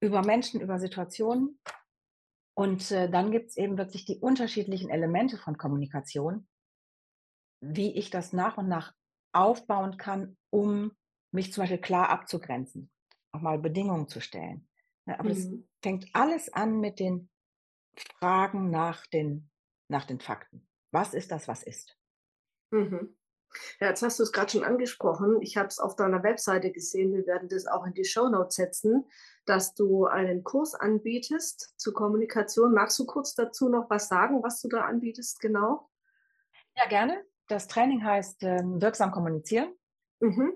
über 0.00 0.22
Menschen, 0.22 0.60
über 0.60 0.78
Situationen 0.78 1.58
und 2.54 2.90
äh, 2.92 3.10
dann 3.10 3.32
gibt 3.32 3.50
es 3.50 3.56
eben 3.56 3.76
wirklich 3.76 4.04
die 4.04 4.18
unterschiedlichen 4.18 4.88
Elemente 4.88 5.36
von 5.36 5.58
Kommunikation, 5.58 6.46
wie 7.60 7.96
ich 7.96 8.10
das 8.10 8.32
nach 8.32 8.56
und 8.56 8.68
nach 8.68 8.94
aufbauen 9.32 9.96
kann, 9.96 10.36
um 10.50 10.92
mich 11.32 11.52
zum 11.52 11.62
Beispiel 11.62 11.80
klar 11.80 12.10
abzugrenzen, 12.10 12.90
auch 13.34 13.40
mal 13.40 13.58
Bedingungen 13.58 14.08
zu 14.08 14.20
stellen. 14.20 14.68
Ja, 15.06 15.18
aber 15.18 15.30
mhm. 15.30 15.34
das 15.34 15.48
fängt 15.82 16.08
alles 16.14 16.52
an 16.52 16.80
mit 16.80 16.98
den 16.98 17.28
Fragen 18.18 18.70
nach 18.70 19.06
den, 19.06 19.50
nach 19.88 20.04
den 20.04 20.20
Fakten. 20.20 20.66
Was 20.90 21.14
ist 21.14 21.30
das, 21.30 21.48
was 21.48 21.62
ist? 21.62 21.98
Mhm. 22.70 23.16
Ja, 23.80 23.88
jetzt 23.88 24.02
hast 24.02 24.18
du 24.18 24.24
es 24.24 24.32
gerade 24.32 24.50
schon 24.50 24.64
angesprochen. 24.64 25.40
Ich 25.40 25.56
habe 25.56 25.68
es 25.68 25.78
auf 25.78 25.94
deiner 25.94 26.22
Webseite 26.24 26.72
gesehen. 26.72 27.12
Wir 27.12 27.26
werden 27.26 27.48
das 27.48 27.66
auch 27.66 27.86
in 27.86 27.94
die 27.94 28.04
Show 28.04 28.28
Notes 28.28 28.56
setzen, 28.56 29.04
dass 29.44 29.74
du 29.74 30.06
einen 30.06 30.42
Kurs 30.42 30.74
anbietest 30.74 31.74
zur 31.76 31.94
Kommunikation. 31.94 32.74
Magst 32.74 32.98
du 32.98 33.06
kurz 33.06 33.34
dazu 33.34 33.68
noch 33.68 33.88
was 33.90 34.08
sagen, 34.08 34.42
was 34.42 34.60
du 34.60 34.68
da 34.68 34.82
anbietest 34.82 35.40
genau? 35.40 35.88
Ja, 36.76 36.88
gerne. 36.88 37.24
Das 37.46 37.68
Training 37.68 38.02
heißt 38.02 38.42
ähm, 38.42 38.80
wirksam 38.80 39.12
kommunizieren. 39.12 39.72
Mhm. 40.18 40.54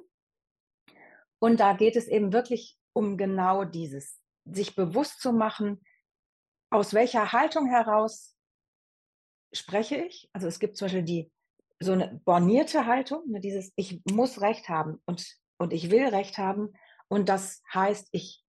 Und 1.41 1.61
da 1.61 1.75
geht 1.75 1.97
es 1.97 2.09
eben 2.09 2.33
wirklich 2.33 2.79
um 2.93 3.17
genau 3.17 3.65
dieses, 3.65 4.21
sich 4.45 4.75
bewusst 4.75 5.21
zu 5.21 5.33
machen, 5.33 5.81
aus 6.71 6.95
welcher 6.95 7.33
Haltung 7.33 7.67
heraus 7.67 8.37
spreche 9.53 9.97
ich. 9.97 10.29
Also 10.33 10.49
es 10.49 10.59
gibt 10.59 10.77
zum 10.77 10.87
Beispiel 10.87 11.03
die 11.03 11.33
so 11.81 11.93
eine 11.93 12.21
bornierte 12.25 12.87
Haltung, 12.87 13.23
ne, 13.29 13.41
dieses 13.41 13.73
ich 13.77 14.03
muss 14.11 14.41
Recht 14.41 14.69
haben 14.69 15.01
und, 15.07 15.25
und 15.59 15.73
ich 15.73 15.91
will 15.91 16.09
Recht 16.09 16.39
haben. 16.39 16.73
Und 17.09 17.29
das 17.29 17.63
heißt, 17.73 18.09
ich 18.13 18.45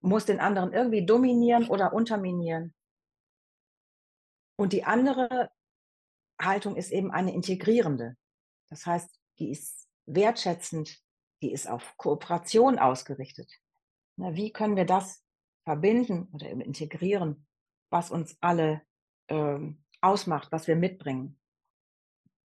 muss 0.00 0.26
den 0.26 0.40
anderen 0.40 0.72
irgendwie 0.72 1.06
dominieren 1.06 1.68
oder 1.68 1.92
unterminieren. 1.92 2.74
Und 4.56 4.72
die 4.72 4.84
andere 4.84 5.50
Haltung 6.40 6.76
ist 6.76 6.90
eben 6.90 7.10
eine 7.10 7.32
integrierende. 7.32 8.16
Das 8.68 8.84
heißt, 8.84 9.20
die 9.38 9.50
ist 9.50 9.88
wertschätzend, 10.06 11.01
die 11.42 11.52
ist 11.52 11.68
auf 11.68 11.96
Kooperation 11.96 12.78
ausgerichtet. 12.78 13.52
Na, 14.16 14.34
wie 14.34 14.52
können 14.52 14.76
wir 14.76 14.86
das 14.86 15.24
verbinden 15.64 16.28
oder 16.32 16.48
integrieren, 16.50 17.46
was 17.90 18.10
uns 18.10 18.36
alle 18.40 18.82
ähm, 19.28 19.84
ausmacht, 20.00 20.50
was 20.50 20.66
wir 20.66 20.76
mitbringen? 20.76 21.38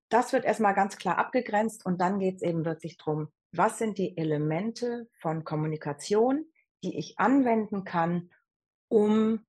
das 0.10 0.34
wird 0.34 0.46
erstmal 0.46 0.74
ganz 0.74 0.98
klar 0.98 1.18
abgegrenzt 1.18 1.86
und 1.86 2.00
dann 2.00 2.20
geht 2.20 2.38
es 2.38 2.42
eben 2.42 2.66
wirklich 2.66 2.98
darum, 2.98 3.30
was 3.52 3.78
sind 3.78 3.98
die 3.98 4.18
Elemente 4.18 5.10
von 5.20 5.44
Kommunikation, 5.44 6.46
die 6.84 6.98
ich 6.98 7.18
anwenden 7.20 7.84
kann, 7.84 8.32
um 8.88 9.46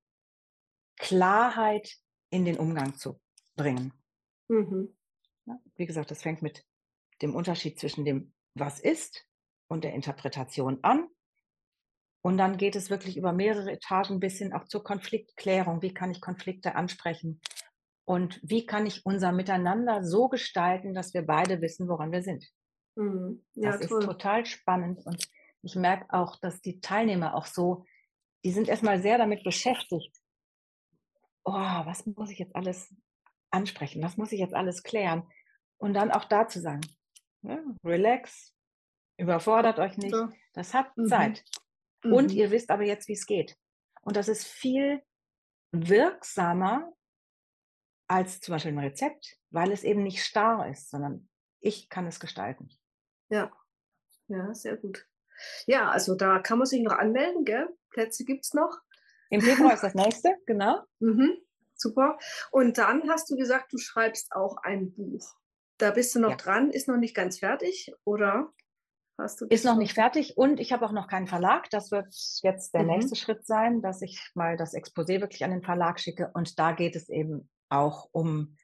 Klarheit 0.97 1.97
in 2.29 2.45
den 2.45 2.57
Umgang 2.57 2.95
zu 2.95 3.19
bringen. 3.55 3.93
Mhm. 4.47 4.95
wie 5.75 5.85
gesagt, 5.85 6.09
das 6.11 6.23
fängt 6.23 6.41
mit 6.41 6.65
dem 7.21 7.35
Unterschied 7.35 7.79
zwischen 7.79 8.03
dem, 8.03 8.33
was 8.55 8.79
ist 8.79 9.27
und 9.69 9.83
der 9.83 9.93
Interpretation 9.93 10.79
an. 10.81 11.07
Und 12.21 12.37
dann 12.37 12.57
geht 12.57 12.75
es 12.75 12.89
wirklich 12.89 13.15
über 13.15 13.31
mehrere 13.31 13.71
Etagen 13.71 14.19
bis 14.19 14.37
hin 14.39 14.51
auch 14.51 14.65
zur 14.65 14.83
Konfliktklärung. 14.83 15.81
Wie 15.81 15.93
kann 15.93 16.11
ich 16.11 16.19
Konflikte 16.19 16.75
ansprechen? 16.75 17.39
Und 18.03 18.39
wie 18.43 18.65
kann 18.65 18.85
ich 18.85 19.05
unser 19.05 19.31
Miteinander 19.31 20.03
so 20.03 20.27
gestalten, 20.27 20.93
dass 20.93 21.13
wir 21.13 21.21
beide 21.21 21.61
wissen, 21.61 21.87
woran 21.87 22.11
wir 22.11 22.23
sind? 22.23 22.45
Mhm. 22.95 23.45
Ja, 23.53 23.77
das 23.77 23.87
toll. 23.87 23.99
ist 23.99 24.05
total 24.05 24.45
spannend. 24.45 25.05
Und 25.05 25.29
ich 25.61 25.75
merke 25.75 26.05
auch, 26.09 26.35
dass 26.37 26.61
die 26.61 26.81
Teilnehmer 26.81 27.35
auch 27.35 27.45
so, 27.45 27.85
die 28.43 28.51
sind 28.51 28.67
erstmal 28.67 29.01
sehr 29.01 29.17
damit 29.17 29.43
beschäftigt. 29.43 30.17
Oh, 31.43 31.53
was 31.53 32.05
muss 32.05 32.31
ich 32.31 32.39
jetzt 32.39 32.55
alles 32.55 32.93
ansprechen? 33.51 34.01
Was 34.01 34.17
muss 34.17 34.31
ich 34.31 34.39
jetzt 34.39 34.53
alles 34.53 34.83
klären? 34.83 35.23
Und 35.77 35.93
dann 35.93 36.11
auch 36.11 36.25
da 36.25 36.47
zu 36.47 36.59
sagen, 36.59 36.81
ja, 37.43 37.59
relax, 37.85 38.53
überfordert 39.19 39.79
euch 39.79 39.97
nicht. 39.97 40.15
Das 40.53 40.73
hat 40.73 40.95
mhm. 40.97 41.07
Zeit. 41.07 41.43
Und 42.03 42.31
mhm. 42.31 42.37
ihr 42.37 42.51
wisst 42.51 42.69
aber 42.69 42.83
jetzt, 42.83 43.07
wie 43.07 43.13
es 43.13 43.25
geht. 43.25 43.57
Und 44.01 44.15
das 44.15 44.27
ist 44.27 44.47
viel 44.47 45.01
wirksamer, 45.71 46.93
als 48.07 48.39
zum 48.39 48.53
Beispiel 48.53 48.71
ein 48.71 48.79
Rezept, 48.79 49.37
weil 49.51 49.71
es 49.71 49.83
eben 49.83 50.03
nicht 50.03 50.23
starr 50.23 50.67
ist, 50.69 50.89
sondern 50.89 51.29
ich 51.59 51.89
kann 51.89 52.07
es 52.07 52.19
gestalten. 52.19 52.69
Ja, 53.29 53.51
ja, 54.27 54.53
sehr 54.53 54.77
gut. 54.77 55.05
Ja, 55.67 55.89
also 55.89 56.15
da 56.15 56.39
kann 56.39 56.57
man 56.57 56.67
sich 56.67 56.81
noch 56.81 56.93
anmelden, 56.93 57.45
gell? 57.45 57.69
Plätze 57.91 58.25
gibt 58.25 58.45
es 58.45 58.53
noch. 58.53 58.79
Im 59.29 59.41
Februar 59.41 59.73
ist 59.73 59.83
das 59.83 59.93
nächste, 59.95 60.35
genau. 60.45 60.83
Mhm, 60.99 61.37
super. 61.75 62.17
Und 62.51 62.77
dann 62.77 63.09
hast 63.09 63.29
du 63.29 63.35
gesagt, 63.35 63.71
du 63.73 63.77
schreibst 63.77 64.31
auch 64.31 64.57
ein 64.57 64.93
Buch. 64.93 65.35
Da 65.77 65.91
bist 65.91 66.13
du 66.15 66.19
noch 66.19 66.31
ja. 66.31 66.35
dran, 66.35 66.71
ist 66.71 66.87
noch 66.87 66.97
nicht 66.97 67.15
ganz 67.15 67.39
fertig, 67.39 67.93
oder? 68.03 68.51
Hast 69.19 69.41
du 69.41 69.45
ist 69.47 69.65
noch 69.65 69.75
nicht 69.75 69.93
fertig 69.93 70.37
und 70.37 70.59
ich 70.59 70.71
habe 70.71 70.85
auch 70.85 70.91
noch 70.91 71.07
keinen 71.07 71.27
Verlag. 71.27 71.69
Das 71.71 71.91
wird 71.91 72.13
jetzt 72.41 72.73
der 72.73 72.83
mhm. 72.83 72.89
nächste 72.89 73.15
Schritt 73.15 73.45
sein, 73.45 73.81
dass 73.81 74.01
ich 74.01 74.19
mal 74.33 74.55
das 74.55 74.73
Exposé 74.73 75.19
wirklich 75.19 75.43
an 75.43 75.51
den 75.51 75.61
Verlag 75.61 75.99
schicke. 75.99 76.31
Und 76.33 76.57
da 76.57 76.71
geht 76.71 76.95
es 76.95 77.09
eben 77.09 77.49
auch 77.69 78.07
um 78.11 78.55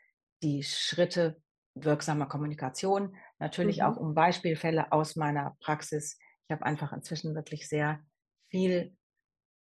die 0.44 0.64
Schritte, 0.64 1.42
wirksamer 1.76 2.28
Kommunikation, 2.28 3.18
natürlich 3.38 3.80
mhm. 3.80 3.84
auch 3.84 3.98
um 3.98 4.16
Beispielfälle 4.16 4.92
aus 4.92 5.16
meiner 5.16 5.58
Praxis. 5.60 6.18
Ich 6.48 6.54
habe 6.54 6.66
einfach 6.66 6.94
inzwischen 6.94 7.36
wirklich 7.36 7.68
sehr 7.68 8.00
viel 8.50 8.96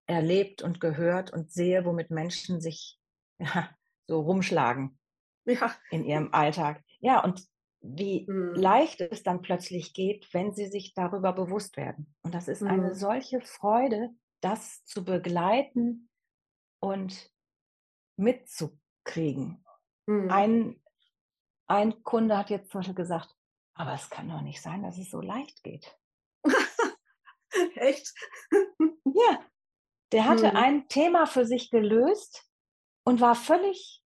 erlebt 0.05 0.61
und 0.61 0.79
gehört 0.79 1.31
und 1.31 1.51
sehe, 1.51 1.85
womit 1.85 2.11
Menschen 2.11 2.61
sich 2.61 2.99
ja, 3.39 3.69
so 4.05 4.21
rumschlagen 4.21 4.99
ja. 5.45 5.75
in 5.89 6.03
ihrem 6.05 6.33
Alltag. 6.33 6.83
Ja, 6.99 7.23
und 7.23 7.43
wie 7.83 8.25
mhm. 8.27 8.53
leicht 8.55 9.01
es 9.01 9.23
dann 9.23 9.41
plötzlich 9.41 9.93
geht, 9.93 10.33
wenn 10.33 10.53
sie 10.53 10.67
sich 10.67 10.93
darüber 10.93 11.33
bewusst 11.33 11.77
werden. 11.77 12.15
Und 12.23 12.33
das 12.33 12.47
ist 12.47 12.61
mhm. 12.61 12.69
eine 12.69 12.95
solche 12.95 13.41
Freude, 13.41 14.09
das 14.41 14.83
zu 14.85 15.03
begleiten 15.03 16.09
und 16.79 17.29
mitzukriegen. 18.17 19.65
Mhm. 20.07 20.31
Ein, 20.31 20.83
ein 21.67 22.03
Kunde 22.03 22.37
hat 22.37 22.49
jetzt 22.49 22.71
zum 22.71 22.79
Beispiel 22.79 22.95
gesagt, 22.95 23.35
aber 23.75 23.93
es 23.93 24.09
kann 24.09 24.29
doch 24.29 24.41
nicht 24.41 24.61
sein, 24.61 24.83
dass 24.83 24.97
es 24.97 25.11
so 25.11 25.19
leicht 25.19 25.61
geht. 25.63 25.97
Echt? 27.75 28.13
ja, 29.05 29.45
der 30.13 30.25
hatte 30.25 30.51
mhm. 30.51 30.55
ein 30.57 30.87
Thema 30.87 31.25
für 31.25 31.45
sich 31.45 31.69
gelöst 31.69 32.49
und 33.05 33.19
war 33.19 33.35
völlig, 33.35 34.01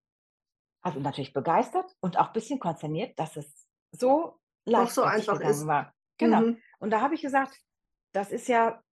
also 0.82 0.98
natürlich 0.98 1.32
begeistert 1.32 1.96
und 2.00 2.18
auch 2.18 2.28
ein 2.28 2.32
bisschen 2.32 2.58
konsterniert, 2.58 3.16
dass 3.18 3.36
es 3.36 3.67
so 3.98 4.38
leicht 4.64 4.92
so 4.92 5.02
einfach 5.02 5.40
ist. 5.40 5.66
war. 5.66 5.94
Genau. 6.18 6.40
Mhm. 6.40 6.58
Und 6.78 6.90
da 6.90 7.00
habe 7.00 7.14
ich 7.14 7.22
gesagt, 7.22 7.58
das 8.12 8.30
ist 8.30 8.48
ja 8.48 8.82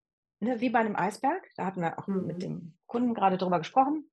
ne, 0.40 0.60
wie 0.60 0.70
bei 0.70 0.80
einem 0.80 0.96
Eisberg. 0.96 1.48
Da 1.56 1.66
hatten 1.66 1.80
wir 1.80 1.98
auch 1.98 2.06
mhm. 2.06 2.26
mit 2.26 2.42
dem 2.42 2.76
Kunden 2.86 3.14
gerade 3.14 3.38
drüber 3.38 3.58
gesprochen. 3.58 4.10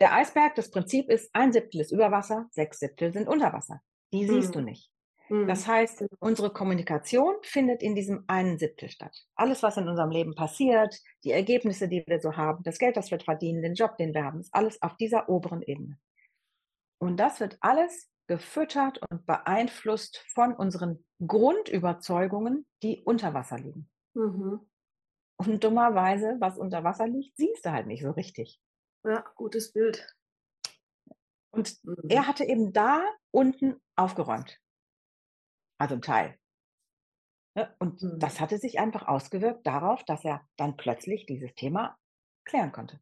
Der 0.00 0.14
Eisberg, 0.14 0.54
das 0.54 0.70
Prinzip 0.70 1.10
ist, 1.10 1.34
ein 1.34 1.52
Siebtel 1.52 1.80
ist 1.80 1.92
über 1.92 2.10
Wasser, 2.10 2.46
sechs 2.50 2.78
Siebtel 2.78 3.12
sind 3.12 3.28
unter 3.28 3.52
Wasser. 3.52 3.82
Die 4.12 4.26
siehst 4.26 4.54
du 4.54 4.60
mhm. 4.60 4.64
nicht. 4.66 4.90
Das 5.46 5.66
mhm. 5.66 5.72
heißt, 5.72 6.04
unsere 6.18 6.50
Kommunikation 6.50 7.36
findet 7.42 7.82
in 7.84 7.94
diesem 7.94 8.24
einen 8.26 8.58
Siebtel 8.58 8.88
statt. 8.88 9.16
Alles, 9.36 9.62
was 9.62 9.76
in 9.76 9.88
unserem 9.88 10.10
Leben 10.10 10.34
passiert, 10.34 10.98
die 11.22 11.30
Ergebnisse, 11.30 11.86
die 11.86 12.02
wir 12.04 12.20
so 12.20 12.36
haben, 12.36 12.64
das 12.64 12.78
Geld, 12.78 12.96
das 12.96 13.12
wir 13.12 13.20
verdienen, 13.20 13.62
den 13.62 13.74
Job, 13.74 13.96
den 13.96 14.12
wir 14.12 14.24
haben, 14.24 14.40
ist 14.40 14.52
alles 14.52 14.82
auf 14.82 14.96
dieser 14.96 15.28
oberen 15.28 15.62
Ebene. 15.62 16.00
Und 16.98 17.18
das 17.18 17.38
wird 17.38 17.58
alles 17.60 18.09
gefüttert 18.30 19.00
und 19.10 19.26
beeinflusst 19.26 20.18
von 20.32 20.54
unseren 20.54 21.04
Grundüberzeugungen, 21.26 22.64
die 22.82 23.02
unter 23.02 23.34
Wasser 23.34 23.58
liegen. 23.58 23.90
Mhm. 24.14 24.60
Und 25.36 25.64
dummerweise, 25.64 26.36
was 26.38 26.56
unter 26.56 26.84
Wasser 26.84 27.08
liegt, 27.08 27.36
siehst 27.36 27.66
du 27.66 27.72
halt 27.72 27.88
nicht 27.88 28.02
so 28.02 28.12
richtig. 28.12 28.60
Ja, 29.04 29.24
gutes 29.34 29.72
Bild. 29.72 30.14
Und 31.50 31.82
mhm. 31.82 32.08
er 32.08 32.28
hatte 32.28 32.44
eben 32.44 32.72
da 32.72 33.02
unten 33.32 33.76
aufgeräumt 33.96 34.60
also 35.80 35.94
ein 35.94 36.02
Teil. 36.02 36.38
Ne? 37.56 37.74
Und 37.78 38.02
mhm. 38.02 38.18
das 38.18 38.38
hatte 38.38 38.58
sich 38.58 38.78
einfach 38.78 39.08
ausgewirkt 39.08 39.66
darauf, 39.66 40.04
dass 40.04 40.24
er 40.24 40.46
dann 40.56 40.76
plötzlich 40.76 41.26
dieses 41.26 41.54
Thema 41.54 41.98
klären 42.44 42.70
konnte. 42.70 43.00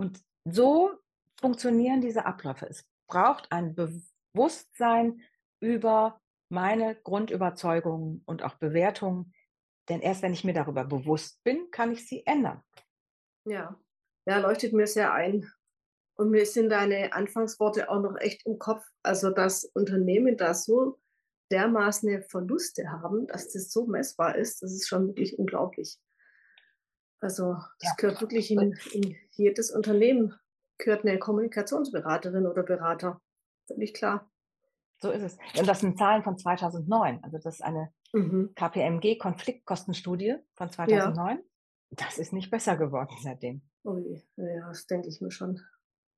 Und 0.00 0.24
so 0.44 0.92
funktionieren 1.40 2.00
diese 2.00 2.24
Abläufe. 2.26 2.66
Es 2.66 2.86
braucht 3.06 3.50
ein 3.52 3.74
Bewusstsein 3.74 5.20
über 5.60 6.20
meine 6.48 6.94
Grundüberzeugungen 6.94 8.22
und 8.26 8.42
auch 8.42 8.54
Bewertungen, 8.54 9.32
denn 9.88 10.00
erst 10.00 10.22
wenn 10.22 10.32
ich 10.32 10.44
mir 10.44 10.54
darüber 10.54 10.84
bewusst 10.84 11.42
bin, 11.44 11.70
kann 11.70 11.92
ich 11.92 12.06
sie 12.06 12.26
ändern. 12.26 12.62
Ja, 13.46 13.78
ja, 14.26 14.38
leuchtet 14.38 14.72
mir 14.72 14.86
sehr 14.86 15.12
ein. 15.12 15.50
Und 16.16 16.30
mir 16.30 16.46
sind 16.46 16.70
deine 16.70 17.12
Anfangsworte 17.12 17.90
auch 17.90 18.00
noch 18.00 18.16
echt 18.18 18.46
im 18.46 18.58
Kopf. 18.58 18.84
Also, 19.02 19.30
dass 19.30 19.64
Unternehmen 19.64 20.36
da 20.36 20.54
so 20.54 21.00
dermaßen 21.50 22.22
Verluste 22.22 22.90
haben, 22.90 23.26
dass 23.26 23.52
das 23.52 23.70
so 23.70 23.86
messbar 23.86 24.36
ist, 24.36 24.62
das 24.62 24.72
ist 24.72 24.88
schon 24.88 25.08
wirklich 25.08 25.38
unglaublich. 25.38 25.98
Also, 27.20 27.56
das 27.80 27.90
ja. 27.90 27.94
gehört 27.98 28.20
wirklich 28.20 28.50
in, 28.50 28.78
in, 28.92 29.16
jedes 29.32 29.70
Unternehmen, 29.70 30.34
gehört 30.78 31.04
eine 31.04 31.18
Kommunikationsberaterin 31.18 32.46
oder 32.46 32.62
Berater. 32.62 33.20
Völlig 33.66 33.94
klar. 33.94 34.30
So 34.98 35.10
ist 35.10 35.22
es. 35.22 35.38
Und 35.58 35.68
das 35.68 35.80
sind 35.80 35.98
Zahlen 35.98 36.22
von 36.22 36.38
2009. 36.38 37.20
Also, 37.22 37.38
das 37.38 37.56
ist 37.56 37.62
eine 37.62 37.92
mhm. 38.12 38.52
KPMG-Konfliktkostenstudie 38.54 40.36
von 40.54 40.70
2009. 40.70 41.36
Ja. 41.36 41.42
Das 41.90 42.18
ist 42.18 42.32
nicht 42.32 42.50
besser 42.50 42.76
geworden 42.76 43.14
seitdem. 43.22 43.62
Ui, 43.84 44.22
ja, 44.36 44.68
das 44.68 44.86
denke 44.86 45.08
ich 45.08 45.20
mir 45.20 45.30
schon. 45.30 45.60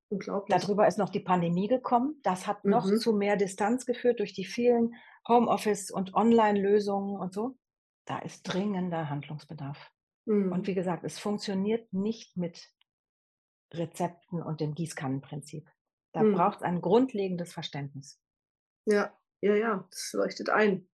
Unglaublich. 0.09 0.57
Darüber 0.57 0.87
ist 0.87 0.97
noch 0.97 1.09
die 1.09 1.19
Pandemie 1.19 1.67
gekommen. 1.67 2.19
Das 2.23 2.47
hat 2.47 2.63
mhm. 2.63 2.71
noch 2.71 2.85
zu 2.97 3.11
mehr 3.13 3.35
Distanz 3.35 3.85
geführt 3.85 4.19
durch 4.19 4.33
die 4.33 4.45
vielen 4.45 4.95
Homeoffice- 5.27 5.91
und 5.91 6.13
Online-Lösungen 6.13 7.19
und 7.19 7.33
so. 7.33 7.57
Da 8.05 8.19
ist 8.19 8.43
dringender 8.43 9.09
Handlungsbedarf. 9.09 9.91
Mhm. 10.25 10.53
Und 10.53 10.67
wie 10.67 10.75
gesagt, 10.75 11.03
es 11.03 11.19
funktioniert 11.19 11.91
nicht 11.91 12.37
mit 12.37 12.69
Rezepten 13.73 14.41
und 14.41 14.61
dem 14.61 14.73
Gießkannenprinzip. 14.73 15.69
Da 16.13 16.23
mhm. 16.23 16.35
braucht 16.35 16.57
es 16.57 16.63
ein 16.63 16.81
grundlegendes 16.81 17.53
Verständnis. 17.53 18.19
Ja, 18.85 19.13
ja, 19.41 19.55
ja, 19.55 19.87
das 19.91 20.13
leuchtet 20.13 20.49
ein. 20.49 20.87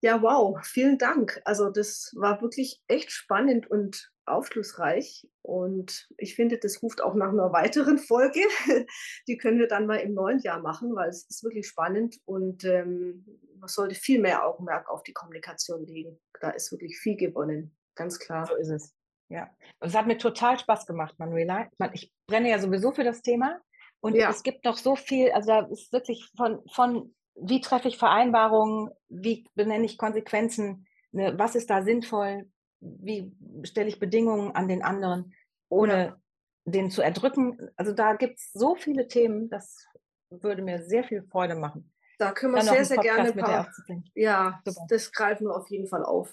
Ja, 0.00 0.20
wow, 0.20 0.58
vielen 0.62 0.98
Dank. 0.98 1.40
Also 1.46 1.70
das 1.70 2.12
war 2.14 2.42
wirklich 2.42 2.82
echt 2.88 3.10
spannend 3.10 3.70
und 3.70 4.12
aufschlussreich. 4.26 5.28
Und 5.42 6.08
ich 6.18 6.34
finde, 6.34 6.58
das 6.58 6.82
ruft 6.82 7.02
auch 7.02 7.14
nach 7.14 7.30
einer 7.30 7.52
weiteren 7.52 7.98
Folge. 7.98 8.40
Die 9.28 9.38
können 9.38 9.58
wir 9.58 9.66
dann 9.66 9.86
mal 9.86 9.96
im 9.96 10.14
neuen 10.14 10.40
Jahr 10.40 10.60
machen, 10.60 10.94
weil 10.94 11.08
es 11.08 11.26
ist 11.28 11.42
wirklich 11.42 11.66
spannend 11.66 12.18
und 12.26 12.64
ähm, 12.64 13.24
man 13.58 13.68
sollte 13.68 13.94
viel 13.94 14.20
mehr 14.20 14.46
Augenmerk 14.46 14.90
auf 14.90 15.02
die 15.02 15.14
Kommunikation 15.14 15.86
legen. 15.86 16.20
Da 16.40 16.50
ist 16.50 16.70
wirklich 16.70 16.98
viel 16.98 17.16
gewonnen, 17.16 17.74
ganz 17.94 18.18
klar. 18.18 18.46
So 18.46 18.56
ist 18.56 18.68
es. 18.68 18.94
Ja, 19.34 19.50
und 19.80 19.88
es 19.88 19.96
hat 19.96 20.06
mir 20.06 20.16
total 20.16 20.60
Spaß 20.60 20.86
gemacht, 20.86 21.18
Manuela. 21.18 21.68
Ich 21.92 22.12
brenne 22.28 22.50
ja 22.50 22.60
sowieso 22.60 22.92
für 22.92 23.02
das 23.02 23.20
Thema. 23.20 23.58
Und 24.00 24.14
ja. 24.14 24.30
es 24.30 24.44
gibt 24.44 24.64
noch 24.64 24.76
so 24.76 24.94
viel, 24.94 25.32
also 25.32 25.48
da 25.48 25.60
ist 25.66 25.92
wirklich 25.92 26.30
von, 26.36 26.60
von 26.70 27.12
wie 27.34 27.60
treffe 27.60 27.88
ich 27.88 27.98
Vereinbarungen, 27.98 28.90
wie 29.08 29.44
benenne 29.56 29.86
ich 29.86 29.98
Konsequenzen, 29.98 30.86
ne, 31.10 31.36
was 31.36 31.56
ist 31.56 31.68
da 31.68 31.82
sinnvoll, 31.82 32.48
wie 32.78 33.32
stelle 33.64 33.88
ich 33.88 33.98
Bedingungen 33.98 34.54
an 34.54 34.68
den 34.68 34.84
anderen, 34.84 35.34
ohne 35.68 36.04
ja. 36.04 36.20
den 36.64 36.92
zu 36.92 37.02
erdrücken. 37.02 37.58
Also 37.74 37.92
da 37.92 38.12
gibt 38.14 38.38
es 38.38 38.52
so 38.52 38.76
viele 38.76 39.08
Themen, 39.08 39.50
das 39.50 39.84
würde 40.30 40.62
mir 40.62 40.84
sehr 40.84 41.02
viel 41.02 41.24
Freude 41.24 41.56
machen. 41.56 41.92
Da 42.18 42.30
können 42.30 42.54
wir 42.54 42.62
sehr, 42.62 42.84
sehr 42.84 42.98
gerne 42.98 43.32
paar, 43.32 43.68
Ja, 44.14 44.60
Super. 44.64 44.86
das 44.90 45.10
greifen 45.10 45.48
wir 45.48 45.56
auf 45.56 45.68
jeden 45.70 45.88
Fall 45.88 46.04
auf. 46.04 46.32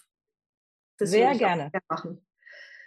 Das 0.99 1.09
sehr 1.09 1.33
gerne. 1.33 1.71
machen. 1.89 2.23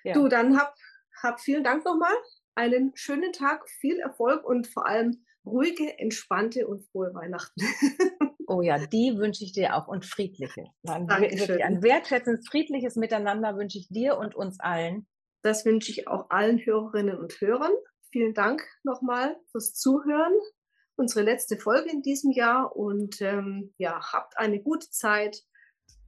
Ja. 0.05 0.15
Du, 0.15 0.29
dann 0.29 0.59
hab, 0.59 0.75
hab 1.23 1.41
vielen 1.41 1.65
Dank 1.65 1.85
nochmal. 1.85 2.15
Einen 2.55 2.93
schönen 2.95 3.33
Tag, 3.33 3.69
viel 3.69 3.99
Erfolg 3.99 4.45
und 4.45 4.69
vor 4.69 4.87
allem 4.87 5.25
ruhige, 5.45 5.99
entspannte 5.99 6.67
und 6.67 6.85
frohe 6.91 7.13
Weihnachten. 7.15 7.61
Oh 8.47 8.61
ja, 8.61 8.79
die 8.79 9.17
wünsche 9.17 9.43
ich 9.43 9.53
dir 9.53 9.75
auch 9.75 9.89
und 9.89 10.05
friedliche. 10.05 10.67
Ein, 10.87 11.09
ein 11.09 11.83
wertschätzendes, 11.83 12.47
friedliches 12.47 12.95
Miteinander 12.97 13.57
wünsche 13.57 13.79
ich 13.79 13.89
dir 13.89 14.19
und 14.19 14.35
uns 14.35 14.61
allen. 14.61 15.07
Das 15.43 15.65
wünsche 15.65 15.91
ich 15.91 16.09
auch 16.09 16.31
allen 16.31 16.59
Hörerinnen 16.59 17.19
und 17.19 17.41
Hörern. 17.41 17.73
Vielen 18.13 18.35
Dank 18.35 18.63
nochmal 18.83 19.37
fürs 19.51 19.75
Zuhören. 19.75 20.35
Unsere 20.97 21.25
letzte 21.25 21.57
Folge 21.57 21.91
in 21.91 22.03
diesem 22.03 22.31
Jahr 22.33 22.77
und 22.77 23.21
ähm, 23.21 23.75
ja, 23.79 24.13
habt 24.13 24.39
eine 24.39 24.61
gute 24.61 24.91
Zeit 24.91 25.43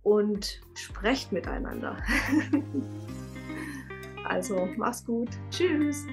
und 0.02 0.60
sprecht 0.74 1.32
miteinander. 1.32 1.96
also, 4.26 4.68
mach's 4.76 5.04
gut. 5.04 5.30
Tschüss. 5.50 6.04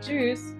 Tschüss. 0.00 0.54